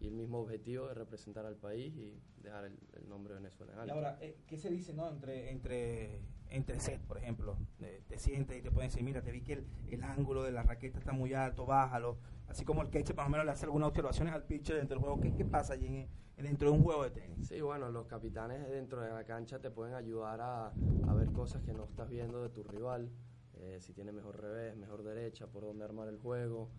[0.00, 3.90] y el mismo objetivo de representar al país y dejar el, nombre de Venezuela Y
[3.90, 7.56] ahora, eh, ¿qué se dice no entre entre entre set, por ejemplo?
[7.78, 10.62] te sientes y te pueden decir, mira, te vi que el, el ángulo de la
[10.62, 13.88] raqueta está muy alto, bájalo así como el catcher más o menos le hace algunas
[13.88, 15.20] observaciones al pitcher dentro del juego.
[15.20, 17.48] ¿Qué, qué pasa allí en, dentro de un juego de tenis?
[17.48, 21.62] Sí, bueno, los capitanes dentro de la cancha te pueden ayudar a, a ver cosas
[21.62, 23.10] que no estás viendo de tu rival,
[23.54, 26.70] eh, si tiene mejor revés, mejor derecha, por dónde armar el juego,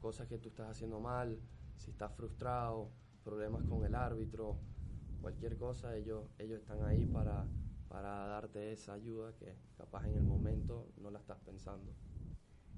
[0.00, 1.40] cosas que tú estás haciendo mal,
[1.76, 2.90] si estás frustrado,
[3.24, 4.58] problemas con el árbitro,
[5.22, 7.46] cualquier cosa, ellos, ellos están ahí para,
[7.94, 11.92] para darte esa ayuda que capaz en el momento no la estás pensando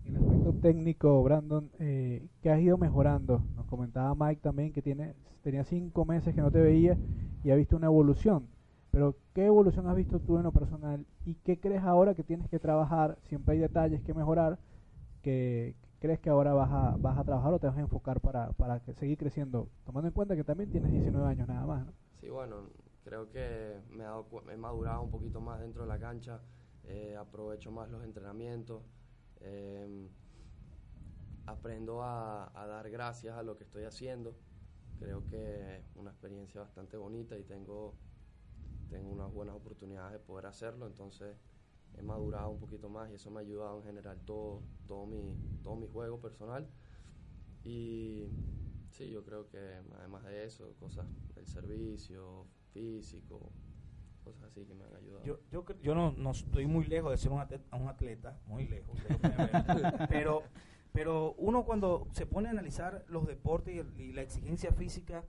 [0.05, 3.43] en el aspecto técnico, Brandon, eh, que has ido mejorando.
[3.57, 6.99] Nos comentaba Mike también que tiene, tenía cinco meses que no te veía
[7.43, 8.47] y ha visto una evolución.
[8.91, 11.07] Pero, ¿qué evolución has visto tú en lo personal?
[11.25, 13.19] ¿Y qué crees ahora que tienes que trabajar?
[13.23, 14.59] Siempre hay detalles que mejorar.
[15.23, 18.53] que crees que ahora vas a, vas a trabajar o te vas a enfocar para,
[18.53, 19.69] para seguir creciendo?
[19.87, 21.87] Tomando en cuenta que también tienes 19 años nada más.
[21.87, 21.93] ¿no?
[22.21, 22.71] Sí, bueno,
[23.07, 24.05] creo que me,
[24.53, 26.43] he madurado un poquito más dentro de la cancha.
[26.83, 28.83] Eh, aprovecho más los entrenamientos.
[29.41, 30.09] Em,
[31.47, 34.37] aprendo a, dar gracias a lo que estoy haciendo.
[34.99, 37.97] Creo que es una experiencia bastante bonita y tengo,
[38.89, 40.89] tengo unas buenas oportunidades de poder hacerlo.
[40.89, 41.37] Entonces
[41.95, 45.39] he madurado un poquito más y eso me ha ayudado en general todo, todo, mi,
[45.63, 46.69] todo mi juego personal.
[47.63, 48.33] Y
[48.91, 49.59] sí, yo creo que
[49.97, 53.53] además de eso, cosas del servicio, físico,
[54.23, 55.25] cosas así que me han ayudado.
[55.25, 58.67] Yo, yo, yo no, no estoy muy lejos de ser un atleta, un atleta muy
[58.67, 58.99] lejos,
[60.11, 60.43] pero,
[60.93, 65.25] pero uno cuando se pone a analizar los deportes y, la exigencia física,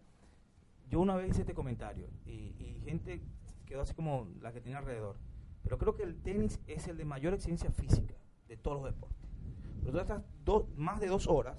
[0.90, 3.22] yo una vez hice este comentario y, y gente
[3.66, 5.18] quedó así como la que tiene alrededor,
[5.64, 8.16] pero creo que el tenis es el de mayor exigencia física
[8.48, 9.26] de todos los deportes.
[9.80, 10.24] Pero tú estás
[10.76, 11.58] más de dos horas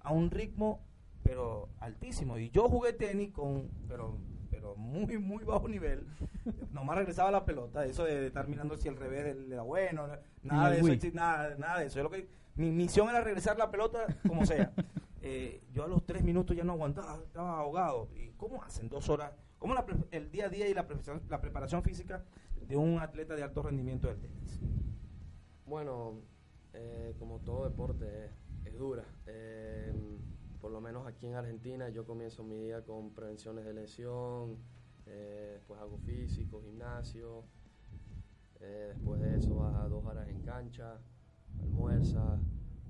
[0.00, 0.84] a un ritmo
[1.24, 2.38] pero altísimo.
[2.38, 4.18] Y yo jugué tenis con, pero
[4.76, 6.06] muy, muy bajo nivel.
[6.70, 10.06] Nomás regresaba la pelota, eso de estar mirando si el revés era bueno,
[10.42, 12.02] nada de eso, nada, nada de eso.
[12.02, 14.72] lo que, mi misión era regresar la pelota como sea.
[15.26, 18.10] Eh, yo a los tres minutos ya no aguantaba, estaba ahogado.
[18.14, 19.32] ¿Y cómo hacen dos horas?
[19.58, 19.74] ¿Cómo
[20.10, 22.22] el día a día y la preparación, la preparación física
[22.60, 24.60] de un atleta de alto rendimiento del tenis?
[25.64, 26.20] Bueno,
[26.74, 28.30] eh, como todo deporte
[28.66, 29.04] es, dura.
[29.24, 29.94] Eh,
[30.64, 34.56] por lo menos aquí en Argentina, yo comienzo mi día con prevenciones de lesión,
[35.04, 37.44] eh, después hago físico, gimnasio,
[38.60, 41.02] eh, después de eso vas a dos horas en cancha,
[41.60, 42.40] almuerzas,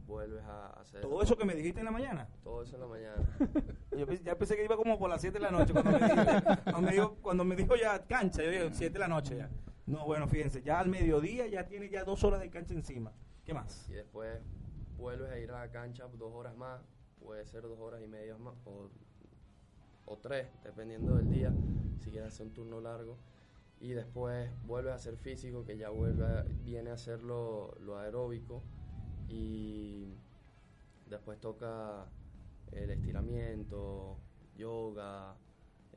[0.07, 1.01] vuelves a hacer...
[1.01, 2.29] ¿Todo eso que me dijiste en la mañana?
[2.45, 3.29] Todo eso en la mañana.
[3.91, 5.91] yo ya pensé que iba como por las 7 de la noche cuando
[6.81, 9.51] me, dijo, cuando, me dijo, ya cancha, yo dije 7 de la noche ya.
[9.87, 13.11] No, bueno, fíjense, ya al mediodía ya tiene ya dos horas de cancha encima.
[13.45, 13.89] ¿Qué más?
[13.89, 14.41] Y después
[14.97, 16.81] vuelves a ir a la cancha dos horas más,
[17.25, 18.91] puede ser dos horas y media más o,
[20.05, 21.53] o tres, dependiendo del día,
[22.01, 23.17] si quieres hacer un turno largo.
[23.81, 28.63] Y después vuelve a hacer físico, que ya vuelve viene a hacer lo, aeróbico.
[29.29, 30.15] Y
[31.09, 32.07] después toca
[32.73, 34.19] el estiramiento,
[34.57, 35.35] yoga,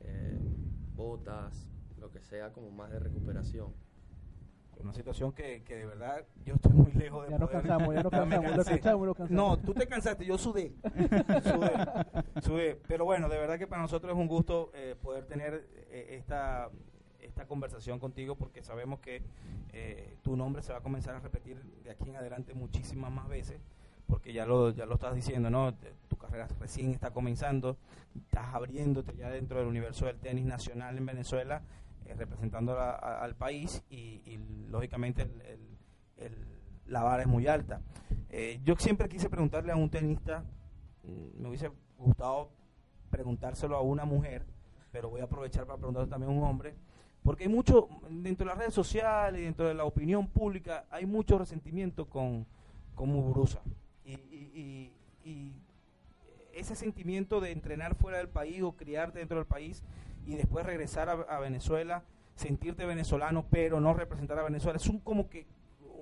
[0.00, 0.38] eh,
[0.96, 3.72] botas, lo que sea como más de recuperación.
[4.82, 8.02] Una situación que, que de verdad yo estoy muy lejos de Ya nos cansamos, ya
[8.02, 9.30] nos cansamos, lo cansamos, lo cansamos.
[9.30, 10.72] No, tú te cansaste, yo sudé.
[11.42, 12.80] sudé, sudé.
[12.86, 16.70] Pero bueno, de verdad que para nosotros es un gusto eh, poder tener eh, esta,
[17.20, 19.22] esta conversación contigo porque sabemos que
[19.72, 23.28] eh, tu nombre se va a comenzar a repetir de aquí en adelante muchísimas más
[23.28, 23.60] veces
[24.08, 25.74] porque ya lo, ya lo estás diciendo, ¿no?
[26.08, 27.76] Tu carrera recién está comenzando,
[28.16, 31.62] estás abriéndote ya dentro del universo del tenis nacional en Venezuela,
[32.08, 35.26] eh, representando al país y, lógicamente
[36.86, 37.80] la vara es muy alta.
[38.30, 40.44] Eh, yo siempre quise preguntarle a un tenista,
[41.04, 42.50] mm, me hubiese gustado
[43.10, 44.44] preguntárselo a una mujer,
[44.90, 46.74] pero voy a aprovechar para preguntarlo también a un hombre,
[47.22, 51.06] porque hay mucho, dentro de las redes sociales y dentro de la opinión pública, hay
[51.06, 52.46] mucho resentimiento con,
[52.94, 53.60] con Muguruza
[54.04, 54.92] y,
[56.52, 59.84] ese sentimiento de entrenar fuera del país o criarte dentro del país
[60.28, 65.30] y después regresar a, Venezuela, sentirte venezolano pero no representar a Venezuela, es un como
[65.30, 65.46] que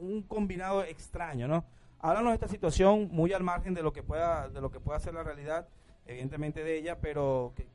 [0.00, 1.64] un combinado extraño, ¿no?
[2.00, 4.98] Háblanos de esta situación muy al margen de lo que pueda de lo que pueda
[4.98, 5.68] ser la realidad,
[6.06, 7.68] evidentemente de ella, pero que,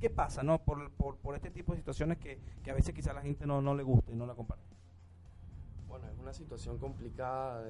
[0.00, 0.64] ¿qué pasa, no?
[0.64, 3.46] Por, por, por, este tipo de situaciones que, que a veces quizá a la gente
[3.46, 4.74] no, no le gusta y no la comparte.
[5.86, 7.62] Bueno, es una situación complicada.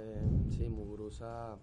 [0.50, 1.56] sí, Muguruza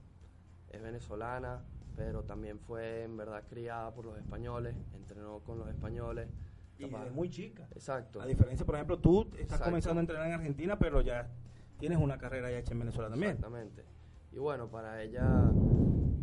[0.69, 1.63] es venezolana,
[1.99, 6.29] pero también fue en verdad criada por los españoles, entrenó con los españoles.
[6.77, 7.67] Y es muy chica.
[7.71, 8.21] Exacto.
[8.21, 11.29] A diferencia, por ejemplo, tú estás comenzando a entrenar en Argentina, pero ya
[11.77, 13.33] tienes una carrera ya hecha en Venezuela también.
[13.33, 13.83] Exactamente.
[14.31, 15.51] Y bueno, para ella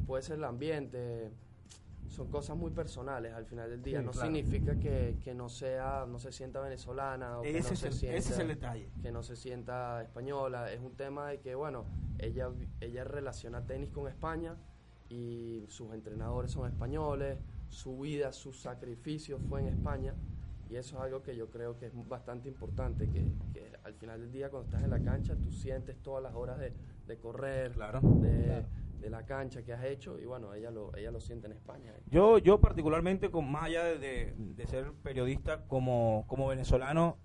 [0.06, 1.30] puede ser el ambiente,
[2.08, 4.00] son cosas muy personales al final del día.
[4.00, 8.16] no significa que, que, no sea, no se sienta venezolana o que no se sienta,
[8.16, 8.88] ese es el detalle.
[9.02, 10.72] Que no se sienta española.
[10.72, 11.84] Es un tema de que, bueno,
[12.18, 12.48] ella,
[12.80, 14.56] ella relaciona tenis con España
[15.08, 17.38] y sus entrenadores son españoles,
[17.68, 20.14] su vida, su sacrificio fue en España.
[20.68, 24.20] Y eso es algo que yo creo que es bastante importante, que, que al final
[24.20, 26.72] del día cuando estás en la cancha tú sientes todas las horas de,
[27.06, 28.64] de correr, claro, de,
[29.00, 31.92] de la cancha que has hecho y bueno, ella lo, ella lo siente en España.
[32.10, 37.18] Yo, yo particularmente, con, más allá de, de, ser periodista como, como venezolano,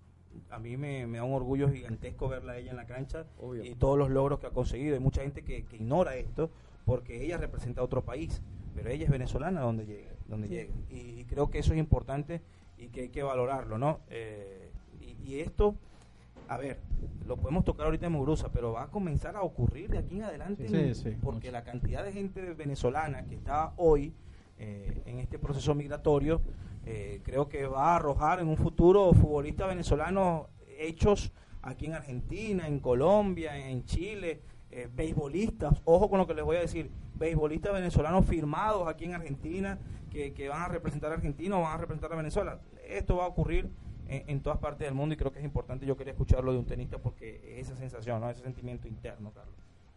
[0.50, 3.26] a mí me, da un orgullo gigantesco verla a ella en la cancha
[3.64, 4.94] y todos los logros que ha conseguido.
[4.94, 6.52] Hay mucha gente que, que, ignora esto
[6.86, 8.42] porque ella representa a otro país,
[8.76, 10.72] pero ella es venezolana donde llegue, donde llegue.
[10.90, 12.42] Y, creo que eso es importante
[12.78, 14.00] y que hay que valorarlo, ¿no?
[14.10, 15.76] Eh, y, y esto
[16.52, 16.80] a ver,
[17.28, 20.24] lo podemos tocar ahorita en Muguruza, pero va a comenzar a ocurrir de aquí en
[20.24, 20.68] adelante,
[21.24, 24.14] porque la cantidad de gente venezolana que está hoy
[24.60, 26.42] eh, en este proceso migratorio,
[26.86, 32.68] eh, creo que va a arrojar en un futuro futbolistas venezolanos hechos aquí en Argentina,
[32.68, 34.42] en Colombia, en Chile,
[34.72, 39.14] eh, beisbolistas, ojo con lo que les voy a decir, beisbolistas venezolanos firmados aquí en
[39.14, 39.80] Argentina,
[40.10, 42.60] que, que van a representar a Argentina o van a representar a Venezuela.
[42.88, 43.70] Esto va a ocurrir
[44.12, 46.66] en, todas partes del mundo y creo que es importante, yo quería escucharlo de un
[46.66, 48.30] tenista porque esa sensación, ¿no?
[48.30, 49.56] ese sentimiento interno, Carlos.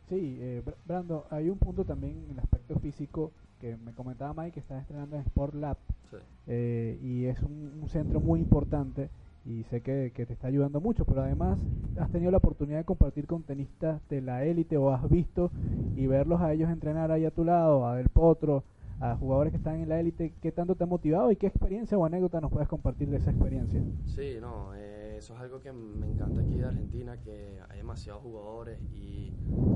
[0.08, 4.52] Sí, eh, Brando, hay un punto también en el aspecto físico que me comentaba Mike
[4.52, 5.78] que está estrenando en Sport Lab
[6.46, 9.10] eh, y es un, centro muy importante
[9.46, 11.58] y sé que, que, te está ayudando mucho, pero además
[11.98, 15.50] has tenido la oportunidad de compartir con tenistas de la élite o has visto
[15.96, 18.64] y verlos a ellos entrenar ahí a tu lado, a Del Potro,
[19.00, 21.98] a jugadores que están en la élite, ¿qué tanto te ha motivado y qué experiencia
[21.98, 23.82] o anécdota nos puedes compartir de esa experiencia?
[24.06, 28.22] Sí, no, eh, eso es algo que me encanta aquí de Argentina, que hay demasiados
[28.22, 29.34] jugadores y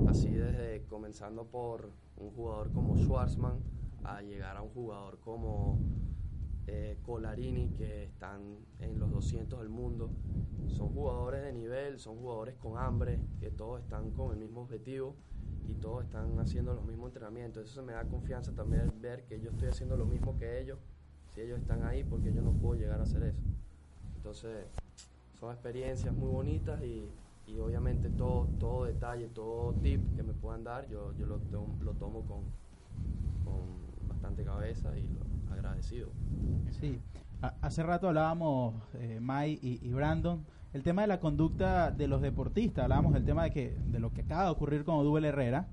[0.08, 3.58] así desde comenzando por un jugador como Schwarzman
[4.04, 5.78] a llegar a un jugador como
[6.70, 10.10] eh, Colarini, que están en los 200 del mundo,
[10.68, 15.16] son jugadores de nivel, son jugadores con hambre, que todos están con el mismo objetivo
[15.66, 17.70] y todos están haciendo los mismos entrenamientos.
[17.70, 20.78] Eso me da confianza también ver que yo estoy haciendo lo mismo que ellos.
[21.30, 23.40] Si ellos están ahí, porque yo no puedo llegar a hacer eso.
[24.16, 24.66] Entonces,
[25.40, 27.08] son experiencias muy bonitas y,
[27.46, 31.40] y obviamente todo, todo detalle, todo tip que me puedan dar, yo, yo lo,
[31.80, 32.42] lo tomo con,
[33.42, 36.10] con bastante cabeza y lo agradecido.
[36.80, 37.00] Sí,
[37.60, 42.84] hace rato hablábamos, eh, Mai y, Brandon, el tema de la conducta de los deportistas,
[42.84, 45.68] hablábamos del tema de, que, de lo que acaba de ocurrir con Odubel Herrera,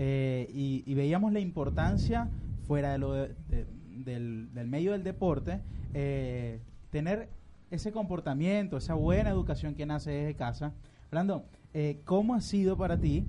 [0.00, 2.30] eh, y, veíamos la importancia
[2.68, 5.60] fuera de lo del, medio del deporte,
[5.92, 6.60] eh,
[6.90, 7.28] tener
[7.72, 10.72] ese comportamiento, esa buena educación que nace desde casa.
[11.10, 11.42] Brandon,
[11.74, 13.26] eh, ¿cómo ha sido para ti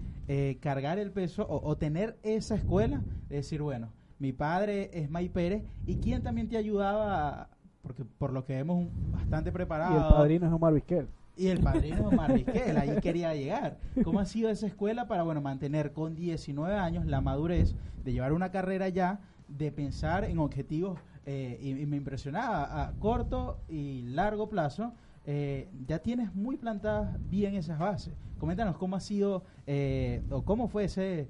[0.62, 3.02] cargar el peso o, tener esa escuela?
[3.30, 7.50] De decir, bueno, mi padre es May Pérez, ¿y quién también te ayudaba
[7.82, 9.96] porque por lo que vemos bastante preparado.
[9.96, 11.08] Y el padrino es Omar Vizquel.
[11.36, 13.78] Y el padrino es Omar Vizquel, ahí quería llegar.
[14.04, 18.34] ¿Cómo ha sido esa escuela para bueno mantener con 19 años la madurez de llevar
[18.34, 24.50] una carrera ya, de pensar en objetivos, eh, y, me impresionaba, a corto y largo
[24.50, 24.94] plazo,
[25.26, 28.14] eh, ya tienes muy plantadas bien esas bases.
[28.40, 31.30] Coméntanos cómo ha sido eh, o cómo fue ese,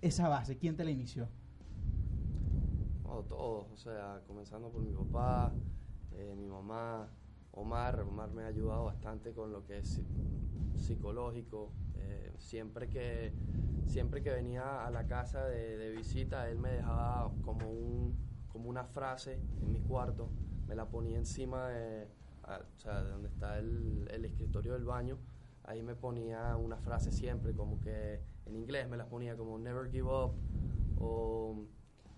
[0.00, 1.28] esa base, quién te la inició.
[3.28, 5.52] Todos, o sea, comenzando por mi papá,
[6.12, 7.08] eh, mi mamá,
[7.52, 8.00] Omar.
[8.00, 10.00] Omar me ha ayudado bastante con lo que es
[10.76, 11.72] psicológico.
[12.38, 13.32] siempre, que,
[13.86, 18.16] siempre que venía a la casa de, de visita, él me dejaba como, un,
[18.48, 20.28] como una frase en mi cuarto,
[20.66, 22.08] me la ponía encima de
[22.44, 25.18] o sea, donde está el, el, escritorio del baño,
[25.64, 29.90] ahí me ponía una frase siempre, como que en inglés me las ponía como never
[29.90, 30.32] give up
[30.98, 31.64] o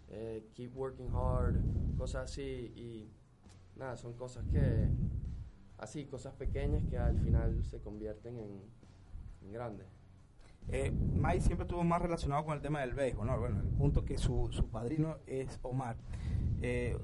[0.09, 1.57] eh, keep working hard,
[1.97, 2.73] cosas así.
[2.77, 3.11] Y
[3.77, 4.89] nada, son cosas que,
[5.79, 8.61] así, cosas pequeñas que al final se convierten en,
[9.43, 9.87] en grandes.
[10.69, 13.39] Eh, Mike siempre estuvo más relacionado con el tema del béisbol, ¿no?
[13.39, 15.97] Bueno, el punto que su, su padrino es Omar.
[16.63, 16.97] Eh,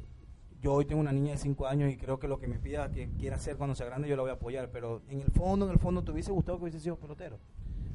[0.63, 2.91] yo hoy tengo una niña de 5 años y creo que lo que me pida
[2.91, 5.67] que quiera hacer cuando sea grande yo la voy a apoyar, pero en el fondo,
[5.67, 7.39] en el fondo, ¿te hubiese gustado que hubiese sido pelotero?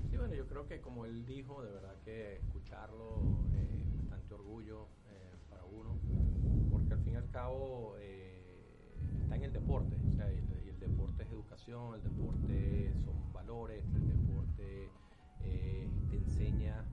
[0.10, 3.22] Sí, bueno, yo creo que como él dijo, de verdad que escucharlo,
[7.36, 8.40] cabo eh,
[9.22, 13.34] está en el deporte, o sea, y el, el, deporte es educación, el deporte son
[13.34, 14.90] valores, el deporte
[15.44, 16.86] eh, te enseña,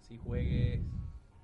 [0.00, 0.80] si juegues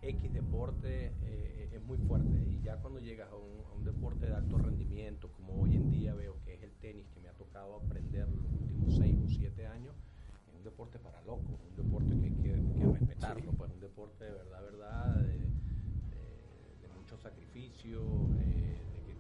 [0.00, 2.42] X deporte eh, es muy fuerte.
[2.50, 5.90] Y ya cuando llegas a un, a un, deporte de alto rendimiento, como hoy en
[5.90, 9.28] día veo que es el tenis, que me ha tocado aprender los últimos 6 o
[9.28, 9.94] 7 años,
[10.48, 14.24] es un deporte para locos, un deporte que hay que, que respetarlo, pues un deporte
[14.24, 14.47] de verdad,
[17.60, 19.16] eh, de que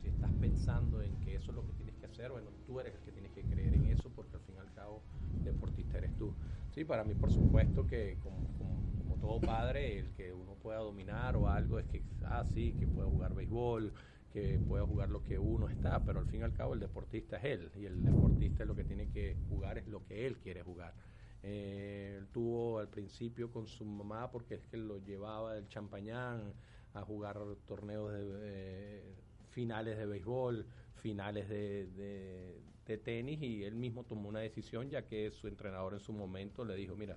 [0.00, 2.94] si estás pensando en que eso es lo que tienes que hacer, bueno, tú eres
[2.94, 5.02] el que tienes que creer en eso porque al fin y al cabo
[5.42, 6.32] deportista eres tú.
[6.70, 10.78] Sí, para mí por supuesto que como, como, como, todo padre, el que uno pueda
[10.78, 13.92] dominar o algo es que, ah, sí, que pueda jugar béisbol,
[14.32, 17.38] que pueda jugar lo que uno está, pero al fin y al cabo el deportista
[17.38, 20.62] es él y el deportista lo que tiene que jugar es lo que él quiere
[20.62, 20.94] jugar.
[21.42, 26.52] Eh, tuvo al principio con su mamá porque es que lo llevaba del champañán
[26.94, 29.14] a jugar torneos de eh,
[29.50, 30.66] finales de béisbol,
[30.96, 35.94] finales de, de, de, tenis y él mismo tomó una decisión ya que su entrenador
[35.94, 37.16] en su momento le dijo, mira,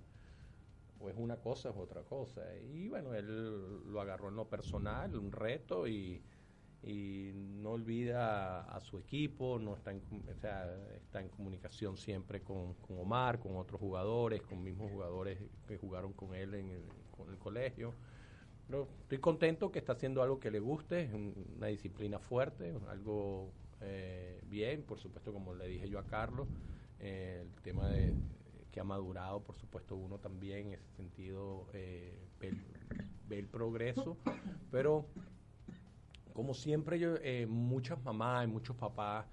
[0.99, 2.41] o es una cosa o es otra cosa.
[2.57, 6.21] Y bueno, él lo agarró en lo personal, un reto y,
[6.83, 11.95] y no olvida a, a, su equipo, no está en, o sea, está en comunicación
[11.95, 16.71] siempre con, con, Omar, con otros jugadores, con mismos jugadores que jugaron con él en
[16.71, 16.83] el,
[17.15, 17.93] con el colegio.
[18.65, 23.51] Pero estoy contento que está haciendo algo que le guste, es una disciplina fuerte, algo
[23.81, 26.47] eh, bien, por supuesto, como le dije yo a Carlos,
[26.99, 28.13] eh, el tema de
[28.71, 32.53] que ha madurado, por supuesto, uno también en ese sentido eh, ve,
[33.27, 34.17] ve, el progreso,
[34.71, 35.05] pero
[36.33, 39.25] como siempre yo, eh, muchas mamás y muchos papás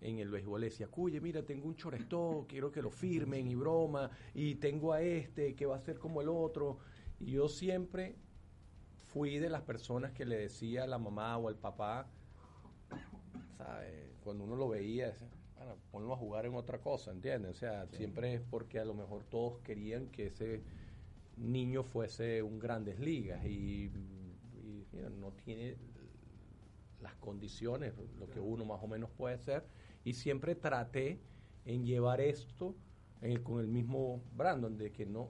[0.00, 3.54] en el béisbol le decía, cuye, mira, tengo un chorestó, quiero que lo firmen y
[3.54, 6.78] broma, y tengo a este que va a ser como el otro,
[7.20, 8.16] y yo siempre
[9.06, 12.08] fui de las personas que le decía a la mamá o al papá,
[13.58, 14.12] ¿sabe?
[14.24, 17.52] cuando uno lo veía, decía, bueno, ponlo a jugar en otra cosa, ¿entiendes?
[17.52, 17.96] O sea, sí.
[17.98, 20.62] siempre es porque a lo mejor todos querían que ese
[21.36, 23.90] niño fuese un grandes ligas y,
[25.18, 25.76] no tiene
[27.02, 29.64] las condiciones, lo que uno más o menos puede ser,
[30.04, 31.20] y siempre traté
[31.64, 32.74] en llevar esto
[33.20, 35.28] eh, con el mismo Brandon, de que no,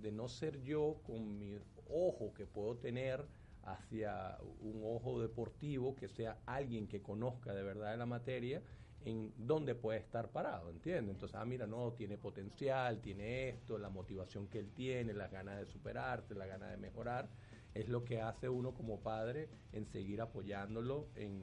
[0.00, 1.56] de no ser yo con mi
[1.88, 3.26] ojo que puedo tener
[3.62, 8.62] hacia un ojo deportivo, que sea alguien que conozca de verdad la materia,
[9.04, 11.14] en dónde puede estar parado, ¿entiendes?
[11.14, 15.58] Entonces, ah, mira, no, tiene potencial, tiene esto, la motivación que él tiene, las ganas
[15.58, 17.28] de superarse, la ganas de mejorar,
[17.74, 21.40] es lo que hace uno como padre en seguir apoyándolo en,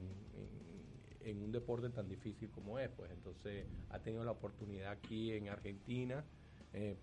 [1.20, 3.10] en, un deporte tan difícil como es, pues.
[3.10, 6.24] Entonces ha tenido la oportunidad aquí en Argentina,
[6.72, 6.96] eh,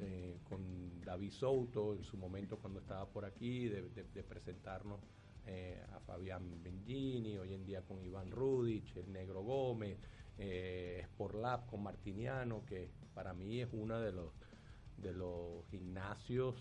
[0.00, 3.82] eh, con David Souto en su momento cuando estaba por aquí, de,
[4.22, 5.00] presentarnos
[5.46, 9.98] eh, a Fabián Bengini, hoy en día con Iván Rudich, el Negro Gómez,
[10.38, 14.32] eh, Sport Lab con Martiniano, que para mí es uno de los,
[14.96, 16.54] de los gimnasios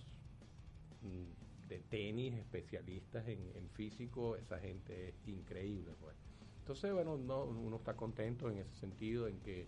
[1.70, 5.94] de tenis especialistas en, en físico, esa gente es increíble.
[6.02, 6.16] Pues.
[6.62, 9.68] Entonces, bueno, no, uno está contento en ese sentido, en que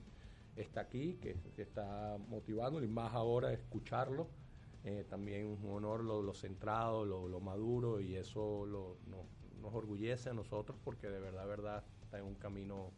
[0.56, 4.28] está aquí, que, está motivando y más ahora escucharlo.
[4.84, 9.26] Eh, también un honor lo, lo centrado, lo, lo, maduro y eso lo, no,
[9.62, 12.92] nos orgullece a nosotros porque de verdad, verdad está en un camino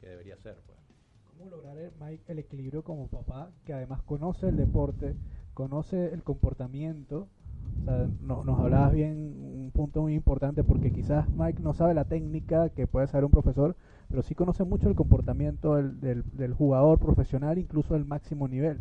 [0.00, 0.62] que debería ser.
[0.64, 0.78] Pues.
[1.24, 5.16] ¿Cómo lograr, el, Mike, el equilibrio como papá que además conoce el deporte,
[5.52, 7.28] conoce el comportamiento
[8.22, 12.86] nos hablabas bien un punto muy importante porque quizás Mike no sabe la técnica que
[12.86, 13.76] puede saber un profesor,
[14.08, 18.78] pero sí conoce mucho el comportamiento del, del, jugador profesional, incluso del máximo nivel.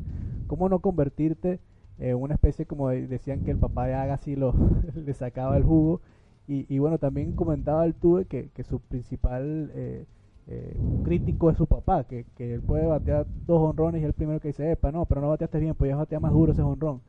[0.47, 1.59] ¿Cómo no convertirte
[1.99, 4.53] en una especie como decían que el papá de Agassi lo,
[4.95, 6.01] le sacaba el jugo?
[6.47, 10.05] Y, y bueno, también comentaba el Tuve que, que su principal eh,
[10.47, 14.41] eh, crítico es su papá, que, que él puede batear dos honrones y el primero
[14.41, 17.01] que dice, epa, no, pero no bateaste bien, pues ya batea más duro ese honrón.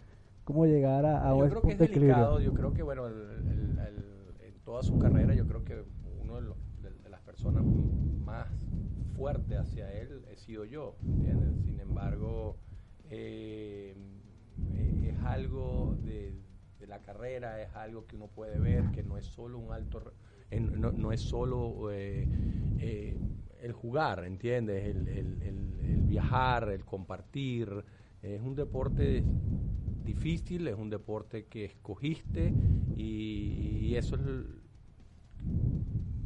[0.45, 4.83] ¿Cómo llegar a, a yo creo que es delicado, Yo creo que, bueno, en toda
[4.83, 5.85] su carrera, yo creo que
[6.21, 7.65] uno de, de, las personas
[8.25, 8.49] más
[9.15, 11.63] fuertes hacia él he sido yo, ¿entiendes?
[11.65, 12.57] Sin embargo,
[13.11, 13.95] eh,
[15.03, 16.35] es algo de,
[16.87, 20.13] la carrera, es algo que uno puede ver, que no es solo un alto
[20.51, 22.29] no, no, es solo eh,
[22.79, 23.19] eh,
[23.63, 24.85] el jugar, ¿entiendes?
[24.85, 27.85] El, el, el, viajar, el compartir.
[28.23, 29.25] Es un deporte
[30.05, 32.53] difícil, es un deporte que escogiste
[32.97, 34.23] y, eso es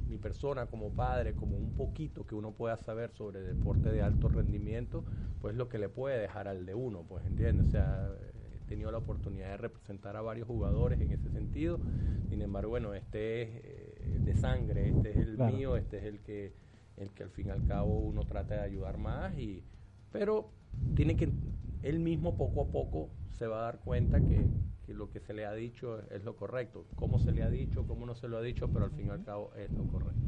[0.09, 4.29] mi persona como padre, como un poquito que uno pueda saber sobre deporte de alto
[4.31, 5.05] rendimiento,
[5.43, 8.11] pues lo que le puede dejar al de uno, pues entiendes, o sea,
[8.69, 11.81] tenido la oportunidad de representar a varios jugadores en ese sentido.
[12.29, 16.21] Sin embargo, bueno, este es eh, de sangre, este es el mío, este es el
[16.21, 16.53] que,
[16.97, 19.37] el que al fin y al cabo uno trata de ayudar más.
[19.37, 19.65] Y,
[20.13, 20.51] pero
[20.95, 21.33] tiene que,
[21.83, 23.09] él mismo poco a poco
[23.39, 24.47] se va a dar cuenta que,
[24.85, 26.87] que lo que se le ha dicho es lo correcto.
[26.97, 29.11] Cómo se le ha dicho, cómo no se lo ha dicho, pero al fin y
[29.11, 30.21] al cabo es lo correcto.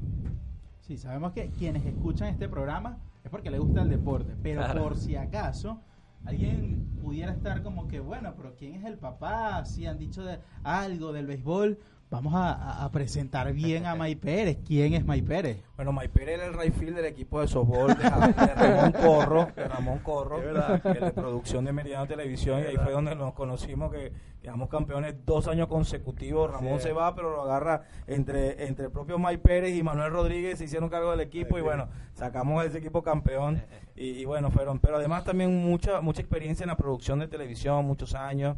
[0.81, 4.97] Sí, sabemos que quienes escuchan este programa es porque les gusta el deporte, pero por
[4.97, 5.81] si acaso
[6.25, 9.65] alguien pudiera estar como que, bueno, pero ¿quién es el papá?
[9.65, 11.79] Si han dicho de algo del béisbol,
[12.11, 14.59] vamos a, presentar bien a May Pérez.
[14.67, 15.63] ¿Quién es May Pérez?
[15.77, 19.99] Bueno, May Pérez es el right del equipo de softball de, Ramón Corro, de Ramón
[20.01, 25.15] Corro, de producción de Meridiano Televisión, y ahí fue donde nos conocimos que quedamos campeones
[25.25, 26.51] dos años consecutivos.
[26.51, 30.59] Ramón se va, pero lo agarra entre, entre el propio May Pérez y Manuel Rodríguez,
[30.59, 33.63] se hicieron cargo del equipo y bueno, sacamos ese equipo campeón.
[33.95, 37.85] Y, y bueno, fueron, pero además también mucha, mucha experiencia en la producción de televisión,
[37.87, 38.57] muchos años.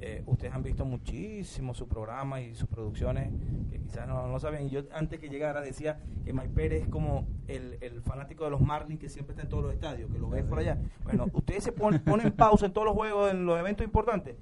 [0.00, 3.30] Eh, ustedes han visto muchísimo su programa y sus producciones
[3.70, 4.68] que quizás no, no saben.
[4.68, 8.60] Yo antes que llegara decía que Mike Pérez es como el, el, fanático de los
[8.60, 10.78] Marlins que siempre está en todos los estadios, que lo ves por allá.
[11.04, 14.36] Bueno, ustedes se ponen, ponen pausa en todos los juegos, en los eventos importantes.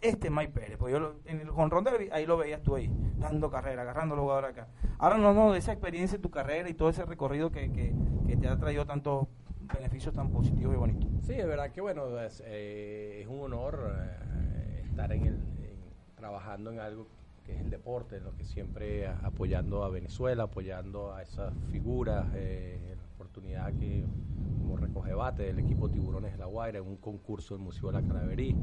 [0.00, 3.50] Este es Mike Pérez, porque yo en el Honron ahí lo veías tú ahí, dando
[3.50, 4.68] carrera, agarrando jugadores acá.
[4.98, 7.94] Ahora no, no, de esa experiencia en tu carrera y todo ese recorrido que, que,
[8.26, 9.26] que te ha traído tantos
[9.72, 11.10] beneficios tan positivos y bonitos.
[11.26, 13.92] Sí, es verdad que bueno, es, eh, un honor.
[13.98, 14.43] Eh,
[14.94, 15.38] estar en el,
[16.14, 17.08] trabajando en algo
[17.44, 22.26] que es el deporte, en lo que siempre apoyando a Venezuela, apoyando a esas figuras,
[22.34, 24.04] eh, la oportunidad que
[24.62, 28.00] como recoge bate del equipo Tiburones de la Guaira en un concurso del Museo de
[28.00, 28.56] la Calaverí,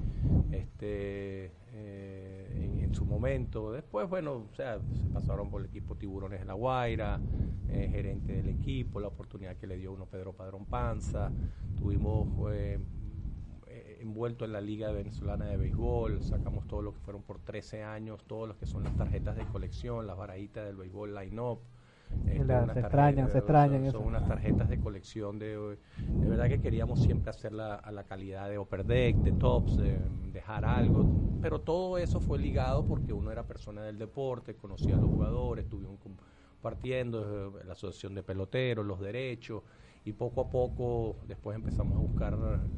[0.52, 3.72] este, eh, en, su momento.
[3.74, 7.20] Después, bueno, o sea, se pasaron por el equipo Tiburones de la Guaira,
[7.70, 11.30] eh, gerente del equipo, la oportunidad que le dio uno Pedro Padrón Panza,
[11.78, 12.28] tuvimos
[14.02, 18.24] envuelto en la Liga Venezolana de Béisbol, sacamos todo lo que fueron por 13 años,
[18.26, 21.60] todos los que son las tarjetas de colección, las barajitas del béisbol line-up.
[22.26, 23.92] Se extrañan, se extrañan.
[23.92, 28.50] Son, unas tarjetas de colección de, de verdad que queríamos siempre hacerla a la calidad
[28.50, 29.78] de Upper Deck, de Tops,
[30.34, 31.10] dejar algo,
[31.42, 35.66] pero todo eso fue ligado porque uno era persona del deporte, conocía a los jugadores,
[35.66, 36.00] estuvimos
[36.62, 39.64] compartiendo eh, la asociación de peloteros, los derechos,
[40.04, 42.36] y poco a poco después empezamos a buscar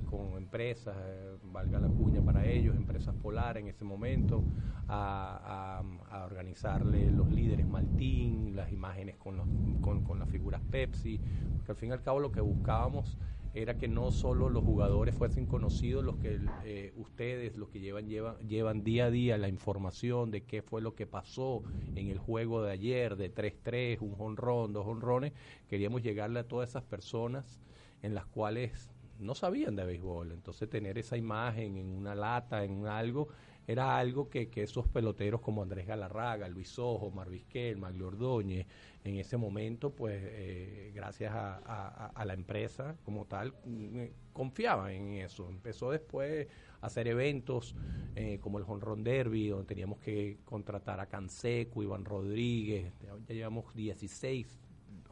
[0.10, 4.44] con empresas, eh, valga la cuña para ellos, empresas polar en ese momento,
[4.88, 9.48] a, a, organizarle los líderes Maltín, las imágenes con, los,
[9.82, 11.20] con, con las figuras Pepsi,
[11.56, 13.18] porque al fin y al cabo lo que buscábamos
[13.54, 18.08] era que no solo los jugadores fuesen conocidos, los que eh, ustedes, los que llevan,
[18.08, 21.64] llevan, llevan día a día la información de qué fue lo que pasó
[21.96, 25.34] en el juego de ayer, de 3-3, un honrón, dos honrones,
[25.68, 27.62] queríamos llegarle a todas esas personas
[28.02, 28.90] en las cuales
[29.20, 30.32] no sabían de béisbol.
[30.32, 33.30] Entonces tener esa imagen en una lata, en algo,
[33.68, 38.68] era algo que, que esos peloteros como Andrés Galarraga, Luis Ojo, Marvisquel, Maglio Ordóñez,
[39.04, 45.50] en ese momento, pues eh, gracias a, la empresa como tal, mm, confiaban en eso.
[45.50, 46.48] Empezó después
[46.82, 47.76] a hacer eventos
[48.16, 53.74] eh, como el Honron Derby, donde teníamos que contratar a Canseco, Iván Rodríguez, ya llevamos
[53.74, 54.60] 16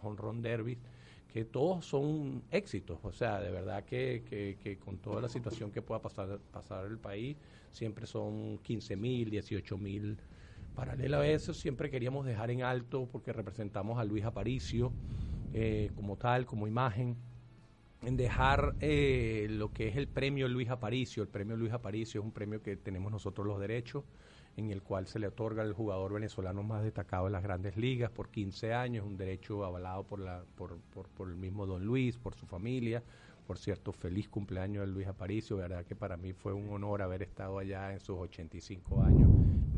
[0.02, 0.78] Honron Derby
[1.32, 5.72] que todos son éxitos, o sea, de verdad que, que, que con toda la situación
[5.72, 7.38] que pueda pasar, pasar el país,
[7.72, 10.18] siempre son 15 mil, 18 mil.
[10.76, 14.94] Paralelo a eso, siempre queríamos dejar en alto, porque representamos a Luis Aparicio
[15.54, 17.18] eh, como tal, como imagen,
[18.04, 21.24] en dejar eh, lo que es el premio Luis Aparicio.
[21.24, 24.04] El premio Luis Aparicio es un premio que tenemos nosotros los derechos,
[24.58, 28.10] en el cual se le otorga al jugador venezolano más destacado en las grandes ligas
[28.12, 32.18] por 15 años, un derecho avalado por, la, por, por, por el mismo don Luis,
[32.18, 33.04] por su familia.
[33.52, 37.22] Por cierto, feliz cumpleaños de Luis Aparicio, verdad que para mí fue un honor haber
[37.22, 39.30] estado allá en sus 85 años,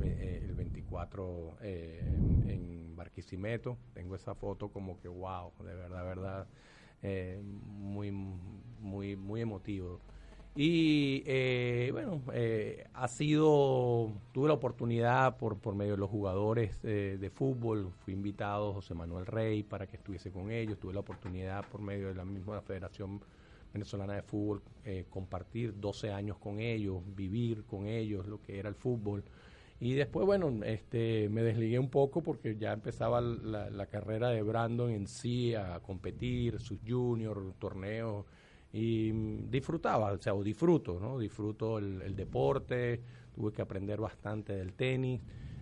[0.04, 3.80] eh, el 24 eh, en Barquisimeto.
[3.96, 6.48] Tengo esa foto como que wow, de verdad, verdad,
[7.02, 10.00] eh, muy, muy, muy emotivo.
[10.56, 12.22] Y eh, bueno,
[12.94, 18.72] ha sido, tuve la oportunidad por, por medio de los jugadores de fútbol, fui invitado
[18.72, 22.24] José Manuel Rey para que estuviese con ellos, tuve la oportunidad por medio de la
[22.24, 23.20] misma Federación
[23.74, 24.62] Venezolana de Fútbol
[25.10, 29.24] compartir 12 años con ellos, vivir con ellos lo que era el fútbol.
[29.84, 34.90] Y después, bueno, este, me desligué un poco porque ya empezaba la, carrera de Brandon
[34.90, 38.26] en sí a competir, sus juniors, torneos
[38.72, 41.20] y disfrutaba, o sea, o disfruto, ¿no?
[41.20, 43.02] Disfruto el, deporte,
[43.36, 45.22] tuve que aprender bastante del tenis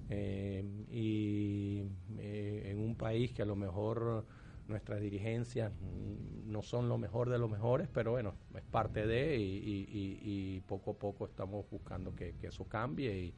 [0.09, 1.81] eh, y
[2.19, 4.23] eh, en un país que a lo mejor
[4.71, 5.71] nuestras dirigencias
[6.45, 10.93] no son lo mejor de los mejores, pero bueno, es parte de y, poco a
[10.95, 13.33] poco estamos buscando que, eso cambie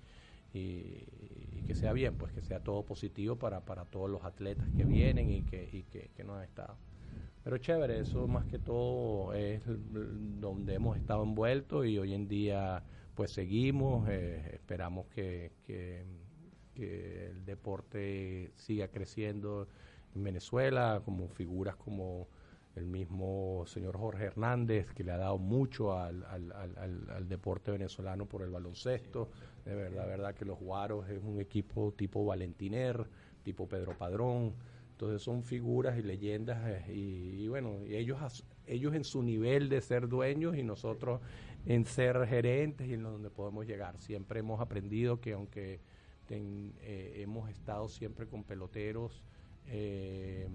[0.54, 4.84] y, que sea bien, pues que sea todo positivo para, para todos los atletas que
[4.84, 6.78] vienen y que, y que, que no han estado.
[7.44, 12.84] Pero chévere, eso más que todo es donde hemos estado envueltos y hoy en día
[13.16, 16.06] pues seguimos, eh, esperamos que, que,
[16.76, 19.68] el deporte siga creciendo
[20.16, 22.28] en Venezuela, como figuras como
[22.76, 27.72] el mismo señor Jorge Hernández, que le ha dado mucho al, al, al, al deporte
[27.72, 29.30] venezolano por el baloncesto.
[29.64, 33.08] De verdad, verdad que los Guaros es un equipo tipo Valentiner,
[33.44, 34.56] tipo Pedro Padrón.
[34.92, 40.08] Entonces son figuras y leyendas eh, y, bueno, ellos, ellos en su nivel de ser
[40.08, 41.22] dueños y nosotros
[41.66, 44.00] en ser gerentes y en donde podemos llegar.
[44.00, 45.80] Siempre hemos aprendido que aunque
[46.30, 49.24] eh, hemos estado siempre con peloteros
[49.68, 50.48] eh,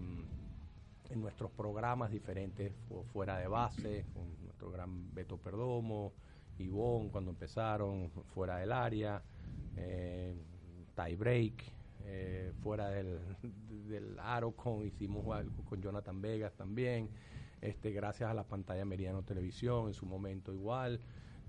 [1.11, 2.73] en nuestros programas diferentes
[3.13, 6.13] fuera de base, con nuestro gran Beto Perdomo,
[6.59, 9.23] Ivonne cuando empezaron fuera del área,
[9.75, 11.65] tie break,
[12.05, 13.19] eh, fuera del,
[13.89, 17.09] del aro con, hicimos algo con Jonathan Vegas también,
[17.61, 21.01] este, gracias a la pantalla Meridiano Televisión en su momento igual.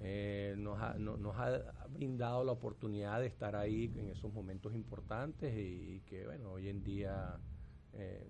[0.02, 5.54] Eh, nos, ha, nos ha brindado la oportunidad de estar ahí en esos momentos importantes
[5.58, 7.38] y, que bueno hoy en día
[7.94, 8.26] eh,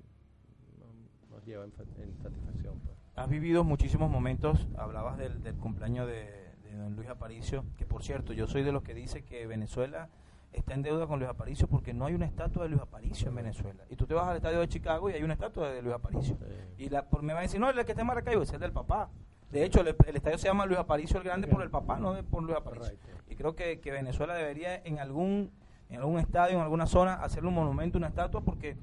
[1.29, 2.97] nos lleva en, satisfacción pues.
[3.15, 8.01] has vivido muchísimos momentos hablabas del, del cumpleaños de, de, don Luis Aparicio que por
[8.01, 10.09] cierto yo soy de los que dice que Venezuela
[10.51, 13.35] está en deuda con Luis Aparicio porque no hay una estatua de Luis Aparicio en
[13.35, 13.83] Venezuela.
[13.89, 16.37] Y tú te vas al estadio de Chicago y hay una estatua de Luis Aparicio.
[16.77, 18.59] Y la, por, me va a decir, no, el que está en Maracaibo es el
[18.59, 19.09] del papá.
[19.51, 22.43] De hecho, el, estadio se llama Luis Aparicio el Grande por el papá, no por
[22.43, 22.97] Luis Aparicio.
[23.27, 25.51] Y creo que, que, Venezuela debería en algún,
[25.89, 28.77] en algún estadio, en alguna zona, hacerle un monumento, una estatua, porque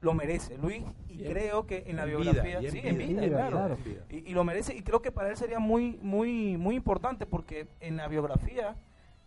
[0.00, 3.76] lo merece Luis y, creo que en la biografía sí en vida, claro,
[4.10, 7.66] Y, y, lo merece y creo que para él sería muy muy muy importante porque
[7.80, 8.76] en la biografía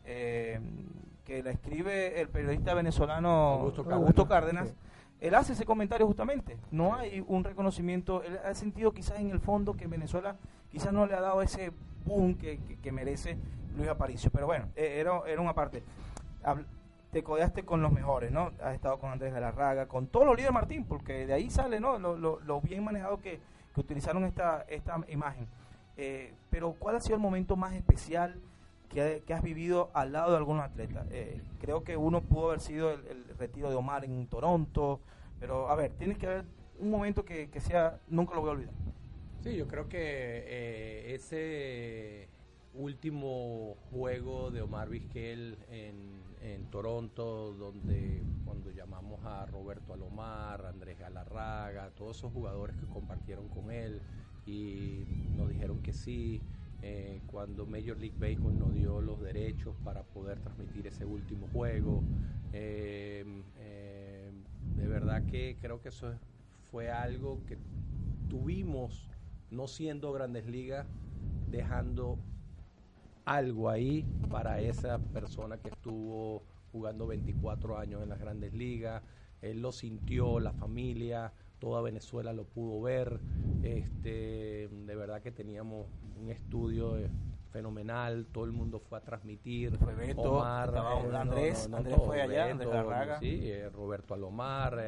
[0.06, 0.60] eh,
[1.26, 4.74] que la escribe el periodista venezolano Augusto Cárdenas,
[5.22, 6.58] él hace ese comentario justamente.
[6.72, 10.36] No hay un reconocimiento, él ha sentido quizás en el fondo que Venezuela
[10.72, 11.72] quizás no le ha dado ese
[12.06, 13.38] boom que, que, merece
[13.78, 14.32] Luis Aparicio.
[14.32, 15.84] Pero bueno, e, era, era una parte.
[17.12, 18.52] Te codeaste con los mejores, ¿no?
[18.64, 22.00] Has estado con Andrés Galarraga, con todos los líderes Martín, porque de ahí sale, ¿no?
[22.00, 23.40] Lo, lo, bien manejado que,
[23.76, 25.46] que, utilizaron esta, esta imagen.
[25.98, 28.42] Eh, pero ¿cuál ha sido el momento más especial?
[28.92, 31.08] Que, has vivido al lado de algunos atletas.
[31.12, 35.00] Eh, creo que uno pudo haber sido el, retiro de Omar en Toronto,
[35.40, 36.46] pero a ver, tienes que haber
[36.80, 38.74] un momento que, sea, nunca lo voy a olvidar.
[39.44, 42.28] Sí, yo creo que eh, ese
[42.76, 51.00] último juego de Omar Vizquel en, en, Toronto, donde cuando llamamos a Roberto Alomar, Andrés
[51.00, 54.02] Galarraga, todos esos jugadores que compartieron con él
[54.46, 56.42] y nos dijeron que sí,
[56.84, 62.04] eh, cuando Major League Baseball nos dio los derechos para poder transmitir ese último juego.
[62.54, 63.24] Eh,
[63.60, 64.32] eh,
[64.76, 66.14] de verdad que creo que eso
[66.72, 67.58] fue algo que
[68.30, 69.10] tuvimos,
[69.52, 70.88] no siendo grandes ligas,
[71.50, 72.18] dejando
[73.26, 79.04] algo ahí para esa persona que estuvo jugando 24 años en las grandes ligas.
[79.42, 83.22] Él lo sintió, la familia, toda Venezuela lo pudo ver.
[83.64, 85.88] Este, de verdad que teníamos
[86.20, 87.10] un estudio eh,
[87.52, 89.78] fenomenal, todo el mundo fue a transmitir.
[89.78, 94.84] Fue Beto, Omar, eh, Andrés, Andrés fue allá, sí, eh, Roberto Alomar,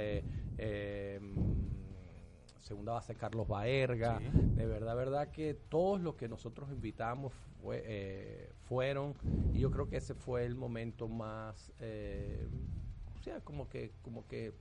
[2.59, 9.13] segunda base Carlos Baerga, de verdad, verdad que todos los que nosotros invitamos fue, fueron
[9.53, 11.71] y yo creo que ese fue el momento más,
[13.15, 14.53] o sea, como que, como que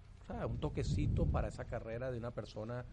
[0.49, 2.85] un toquecito para esa carrera de una persona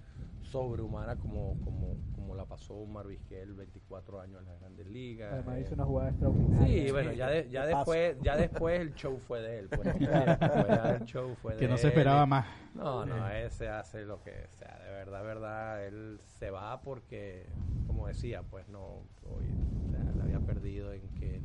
[0.41, 5.33] sobrehumana como, como, como la pasó Marvisquel, 24 años en las grandes ligas.
[5.33, 6.85] Además hizo una jugada extraordinaria.
[6.85, 9.69] Sí, bueno, ya, ya, después, ya después el show fue de él.
[9.69, 12.45] Pues, el show fue que no se esperaba más.
[12.73, 17.47] No, no, ese hace lo que sea, de verdad, verdad, él se va porque,
[17.87, 19.45] como decía, pues no, hoy,
[19.85, 21.41] o sea, le había perdido en que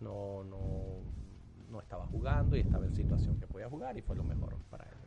[0.00, 1.02] no, no,
[1.70, 4.84] no estaba jugando y estaba en situación que podía jugar y fue lo mejor para
[4.84, 4.97] él.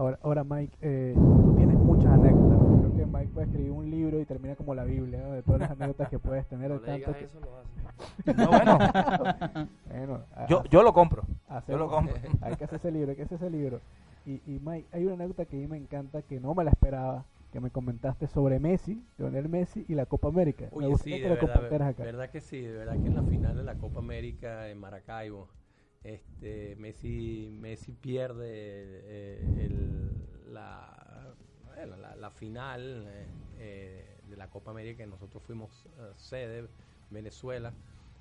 [0.00, 2.58] Ahora, ahora Mike, eh, tú tienes muchas anécdotas.
[2.58, 5.72] Creo que Mike puede escribir un libro y termina como la Biblia, de todas las
[5.72, 6.70] anécdotas que puedes tener.
[6.70, 8.78] No, tanto eso, no, bueno,
[9.90, 11.24] bueno yo, yo lo compro.
[11.68, 12.14] yo lo compro.
[12.40, 13.82] hay que hacer ese libro, hay que hacer ese libro.
[14.24, 16.70] Y, y Mike, hay una anécdota que a mí me encanta, que no me la
[16.70, 20.70] esperaba, que me comentaste sobre Messi, Lionel Messi y la Copa América.
[20.72, 23.74] Oye, sí, de verdad, verdad que sí, de verdad que en la final de la
[23.74, 25.48] Copa América en Maracaibo,
[26.04, 29.89] este Messi Messi pierde eh, el,
[30.50, 31.34] la,
[32.16, 33.26] la, final eh,
[33.58, 36.68] eh, de la Copa América que nosotros fuimos sede
[37.10, 37.72] Venezuela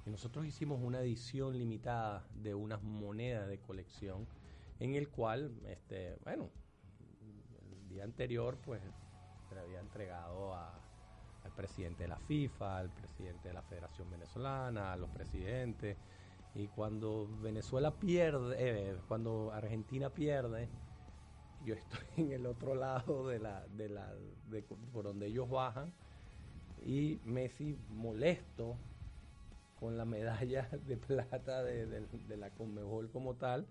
[0.05, 4.27] y nosotros hicimos una edición limitada de unas monedas de colección
[4.79, 6.49] en el cual este bueno
[7.71, 8.81] el día anterior pues
[9.47, 10.79] se le había entregado a,
[11.43, 15.97] al presidente de la FIFA al presidente de la Federación Venezolana a los presidentes
[16.55, 20.67] y cuando Venezuela pierde, eh, cuando Argentina pierde,
[21.65, 24.13] yo estoy en el otro lado de la, de la,
[24.49, 25.91] de, por donde ellos bajan
[26.85, 28.77] y Messi molesto
[29.79, 33.65] con la medalla de plata de, la Conmebol como tal,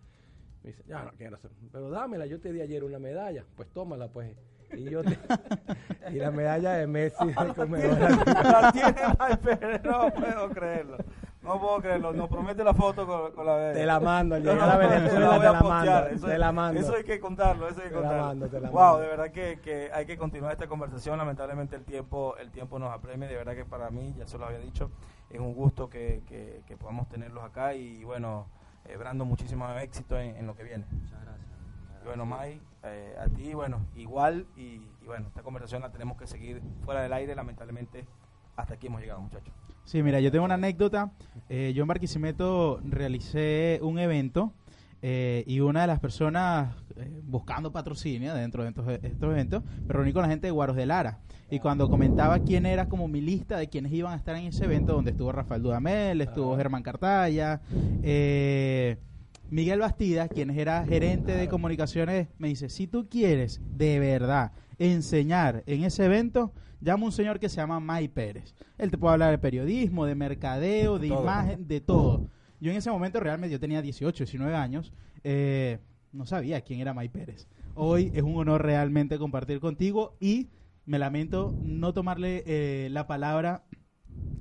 [0.63, 3.69] me dice, ya no quiero hacer, pero dámela, yo te di ayer una medalla, pues
[3.71, 4.37] tómala pues.
[4.77, 5.01] Y yo
[6.13, 7.99] y la medalla de Messi de Conmebol.
[7.99, 10.99] La tiene no puedo creerlo.
[11.49, 14.69] No puedo creerlo, nos promete la foto con, la de Te la mando, al llegar
[14.69, 16.07] a Venezuela te la mando.
[16.09, 16.81] Eso, te la mando.
[16.81, 18.19] Eso hay que contarlo, eso hay que contarlo.
[18.19, 21.17] La mando, te la wow, de verdad que, que, hay que continuar esta conversación.
[21.17, 23.27] Lamentablemente el tiempo, el tiempo nos apremia.
[23.29, 24.91] De verdad que para mí, ya se lo había dicho,
[25.31, 27.73] es un gusto que, que, que podamos tenerlos acá.
[27.73, 28.47] Y bueno,
[28.85, 30.85] eh, Brando, muchísimo éxito en, lo que viene.
[30.91, 31.49] Muchas gracias.
[32.03, 34.47] Y bueno, Mai, eh, a ti, bueno, igual.
[34.55, 37.35] Y, y bueno, esta conversación la tenemos que seguir fuera del aire.
[37.35, 38.07] Lamentablemente,
[38.55, 39.55] hasta aquí hemos llegado, muchachos.
[39.89, 41.13] Sí, mira, yo tengo una anécdota.
[41.49, 44.53] Eh, yo en Barquisimeto realicé un evento
[45.01, 50.13] eh, y una de las personas eh, buscando patrocinio dentro de estos, eventos me reuní
[50.13, 51.21] con la gente de Guaros de Lara.
[51.51, 54.67] Y cuando comentaba quién era como mi lista de quienes iban a estar en ese
[54.67, 57.63] evento, donde estuvo Rafael Dudamel, estuvo Germán Cartaya,
[59.51, 65.63] Miguel Bastida, quien era gerente de comunicaciones, me dice, si tú quieres de verdad enseñar
[65.67, 68.55] en ese evento, llama a un señor que se llama May Pérez.
[68.79, 72.31] Él te puede hablar de periodismo, de mercadeo, de imagen, de todo.
[72.61, 74.93] Yo en ese momento realmente, yo tenía 18, 19 años,
[75.25, 75.79] eh,
[76.13, 77.49] no sabía quién era May Pérez.
[77.75, 80.49] Hoy es un honor realmente compartir contigo y
[80.87, 83.65] me lamento no tomarle eh, la palabra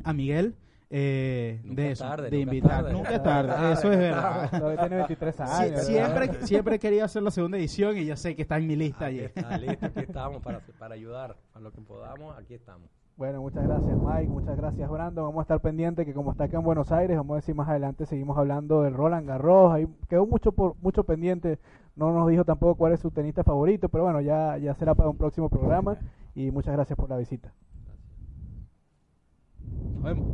[0.04, 0.56] a Miguel
[0.90, 2.92] eh, de eso, de invitar.
[2.92, 4.50] Nunca es tarde, eso es verdad.
[4.80, 5.86] tiene 23 años.
[5.86, 8.76] siempre, siempre he querido hacer la segunda edición y ya sé que está en mi
[8.76, 9.20] lista allí.
[9.20, 12.90] Está listo, aquí estamos para, para ayudar a lo que podamos, aquí estamos.
[13.18, 15.24] Bueno, muchas gracias Mike, muchas gracias Brando.
[15.24, 17.68] Vamos a estar pendientes que como está acá en Buenos Aires, vamos a decir más
[17.68, 19.74] adelante, seguimos hablando del Roland Garros.
[19.74, 21.58] Ahí quedó mucho por, mucho pendiente.
[21.96, 25.10] No nos dijo tampoco cuál es su tenista favorito, pero bueno, ya, ya será para
[25.10, 25.98] un próximo programa.
[26.36, 27.52] Y muchas gracias por la visita.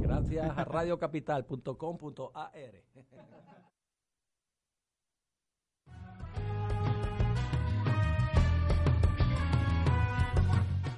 [0.01, 2.51] Gracias a radiocapital.com.ar.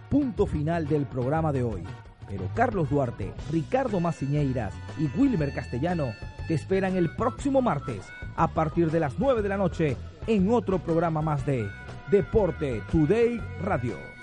[0.09, 1.83] Punto final del programa de hoy.
[2.27, 6.13] Pero Carlos Duarte, Ricardo Maciñeiras y Wilmer Castellano
[6.47, 10.79] te esperan el próximo martes a partir de las 9 de la noche en otro
[10.79, 11.69] programa más de
[12.09, 14.14] Deporte Today Radio.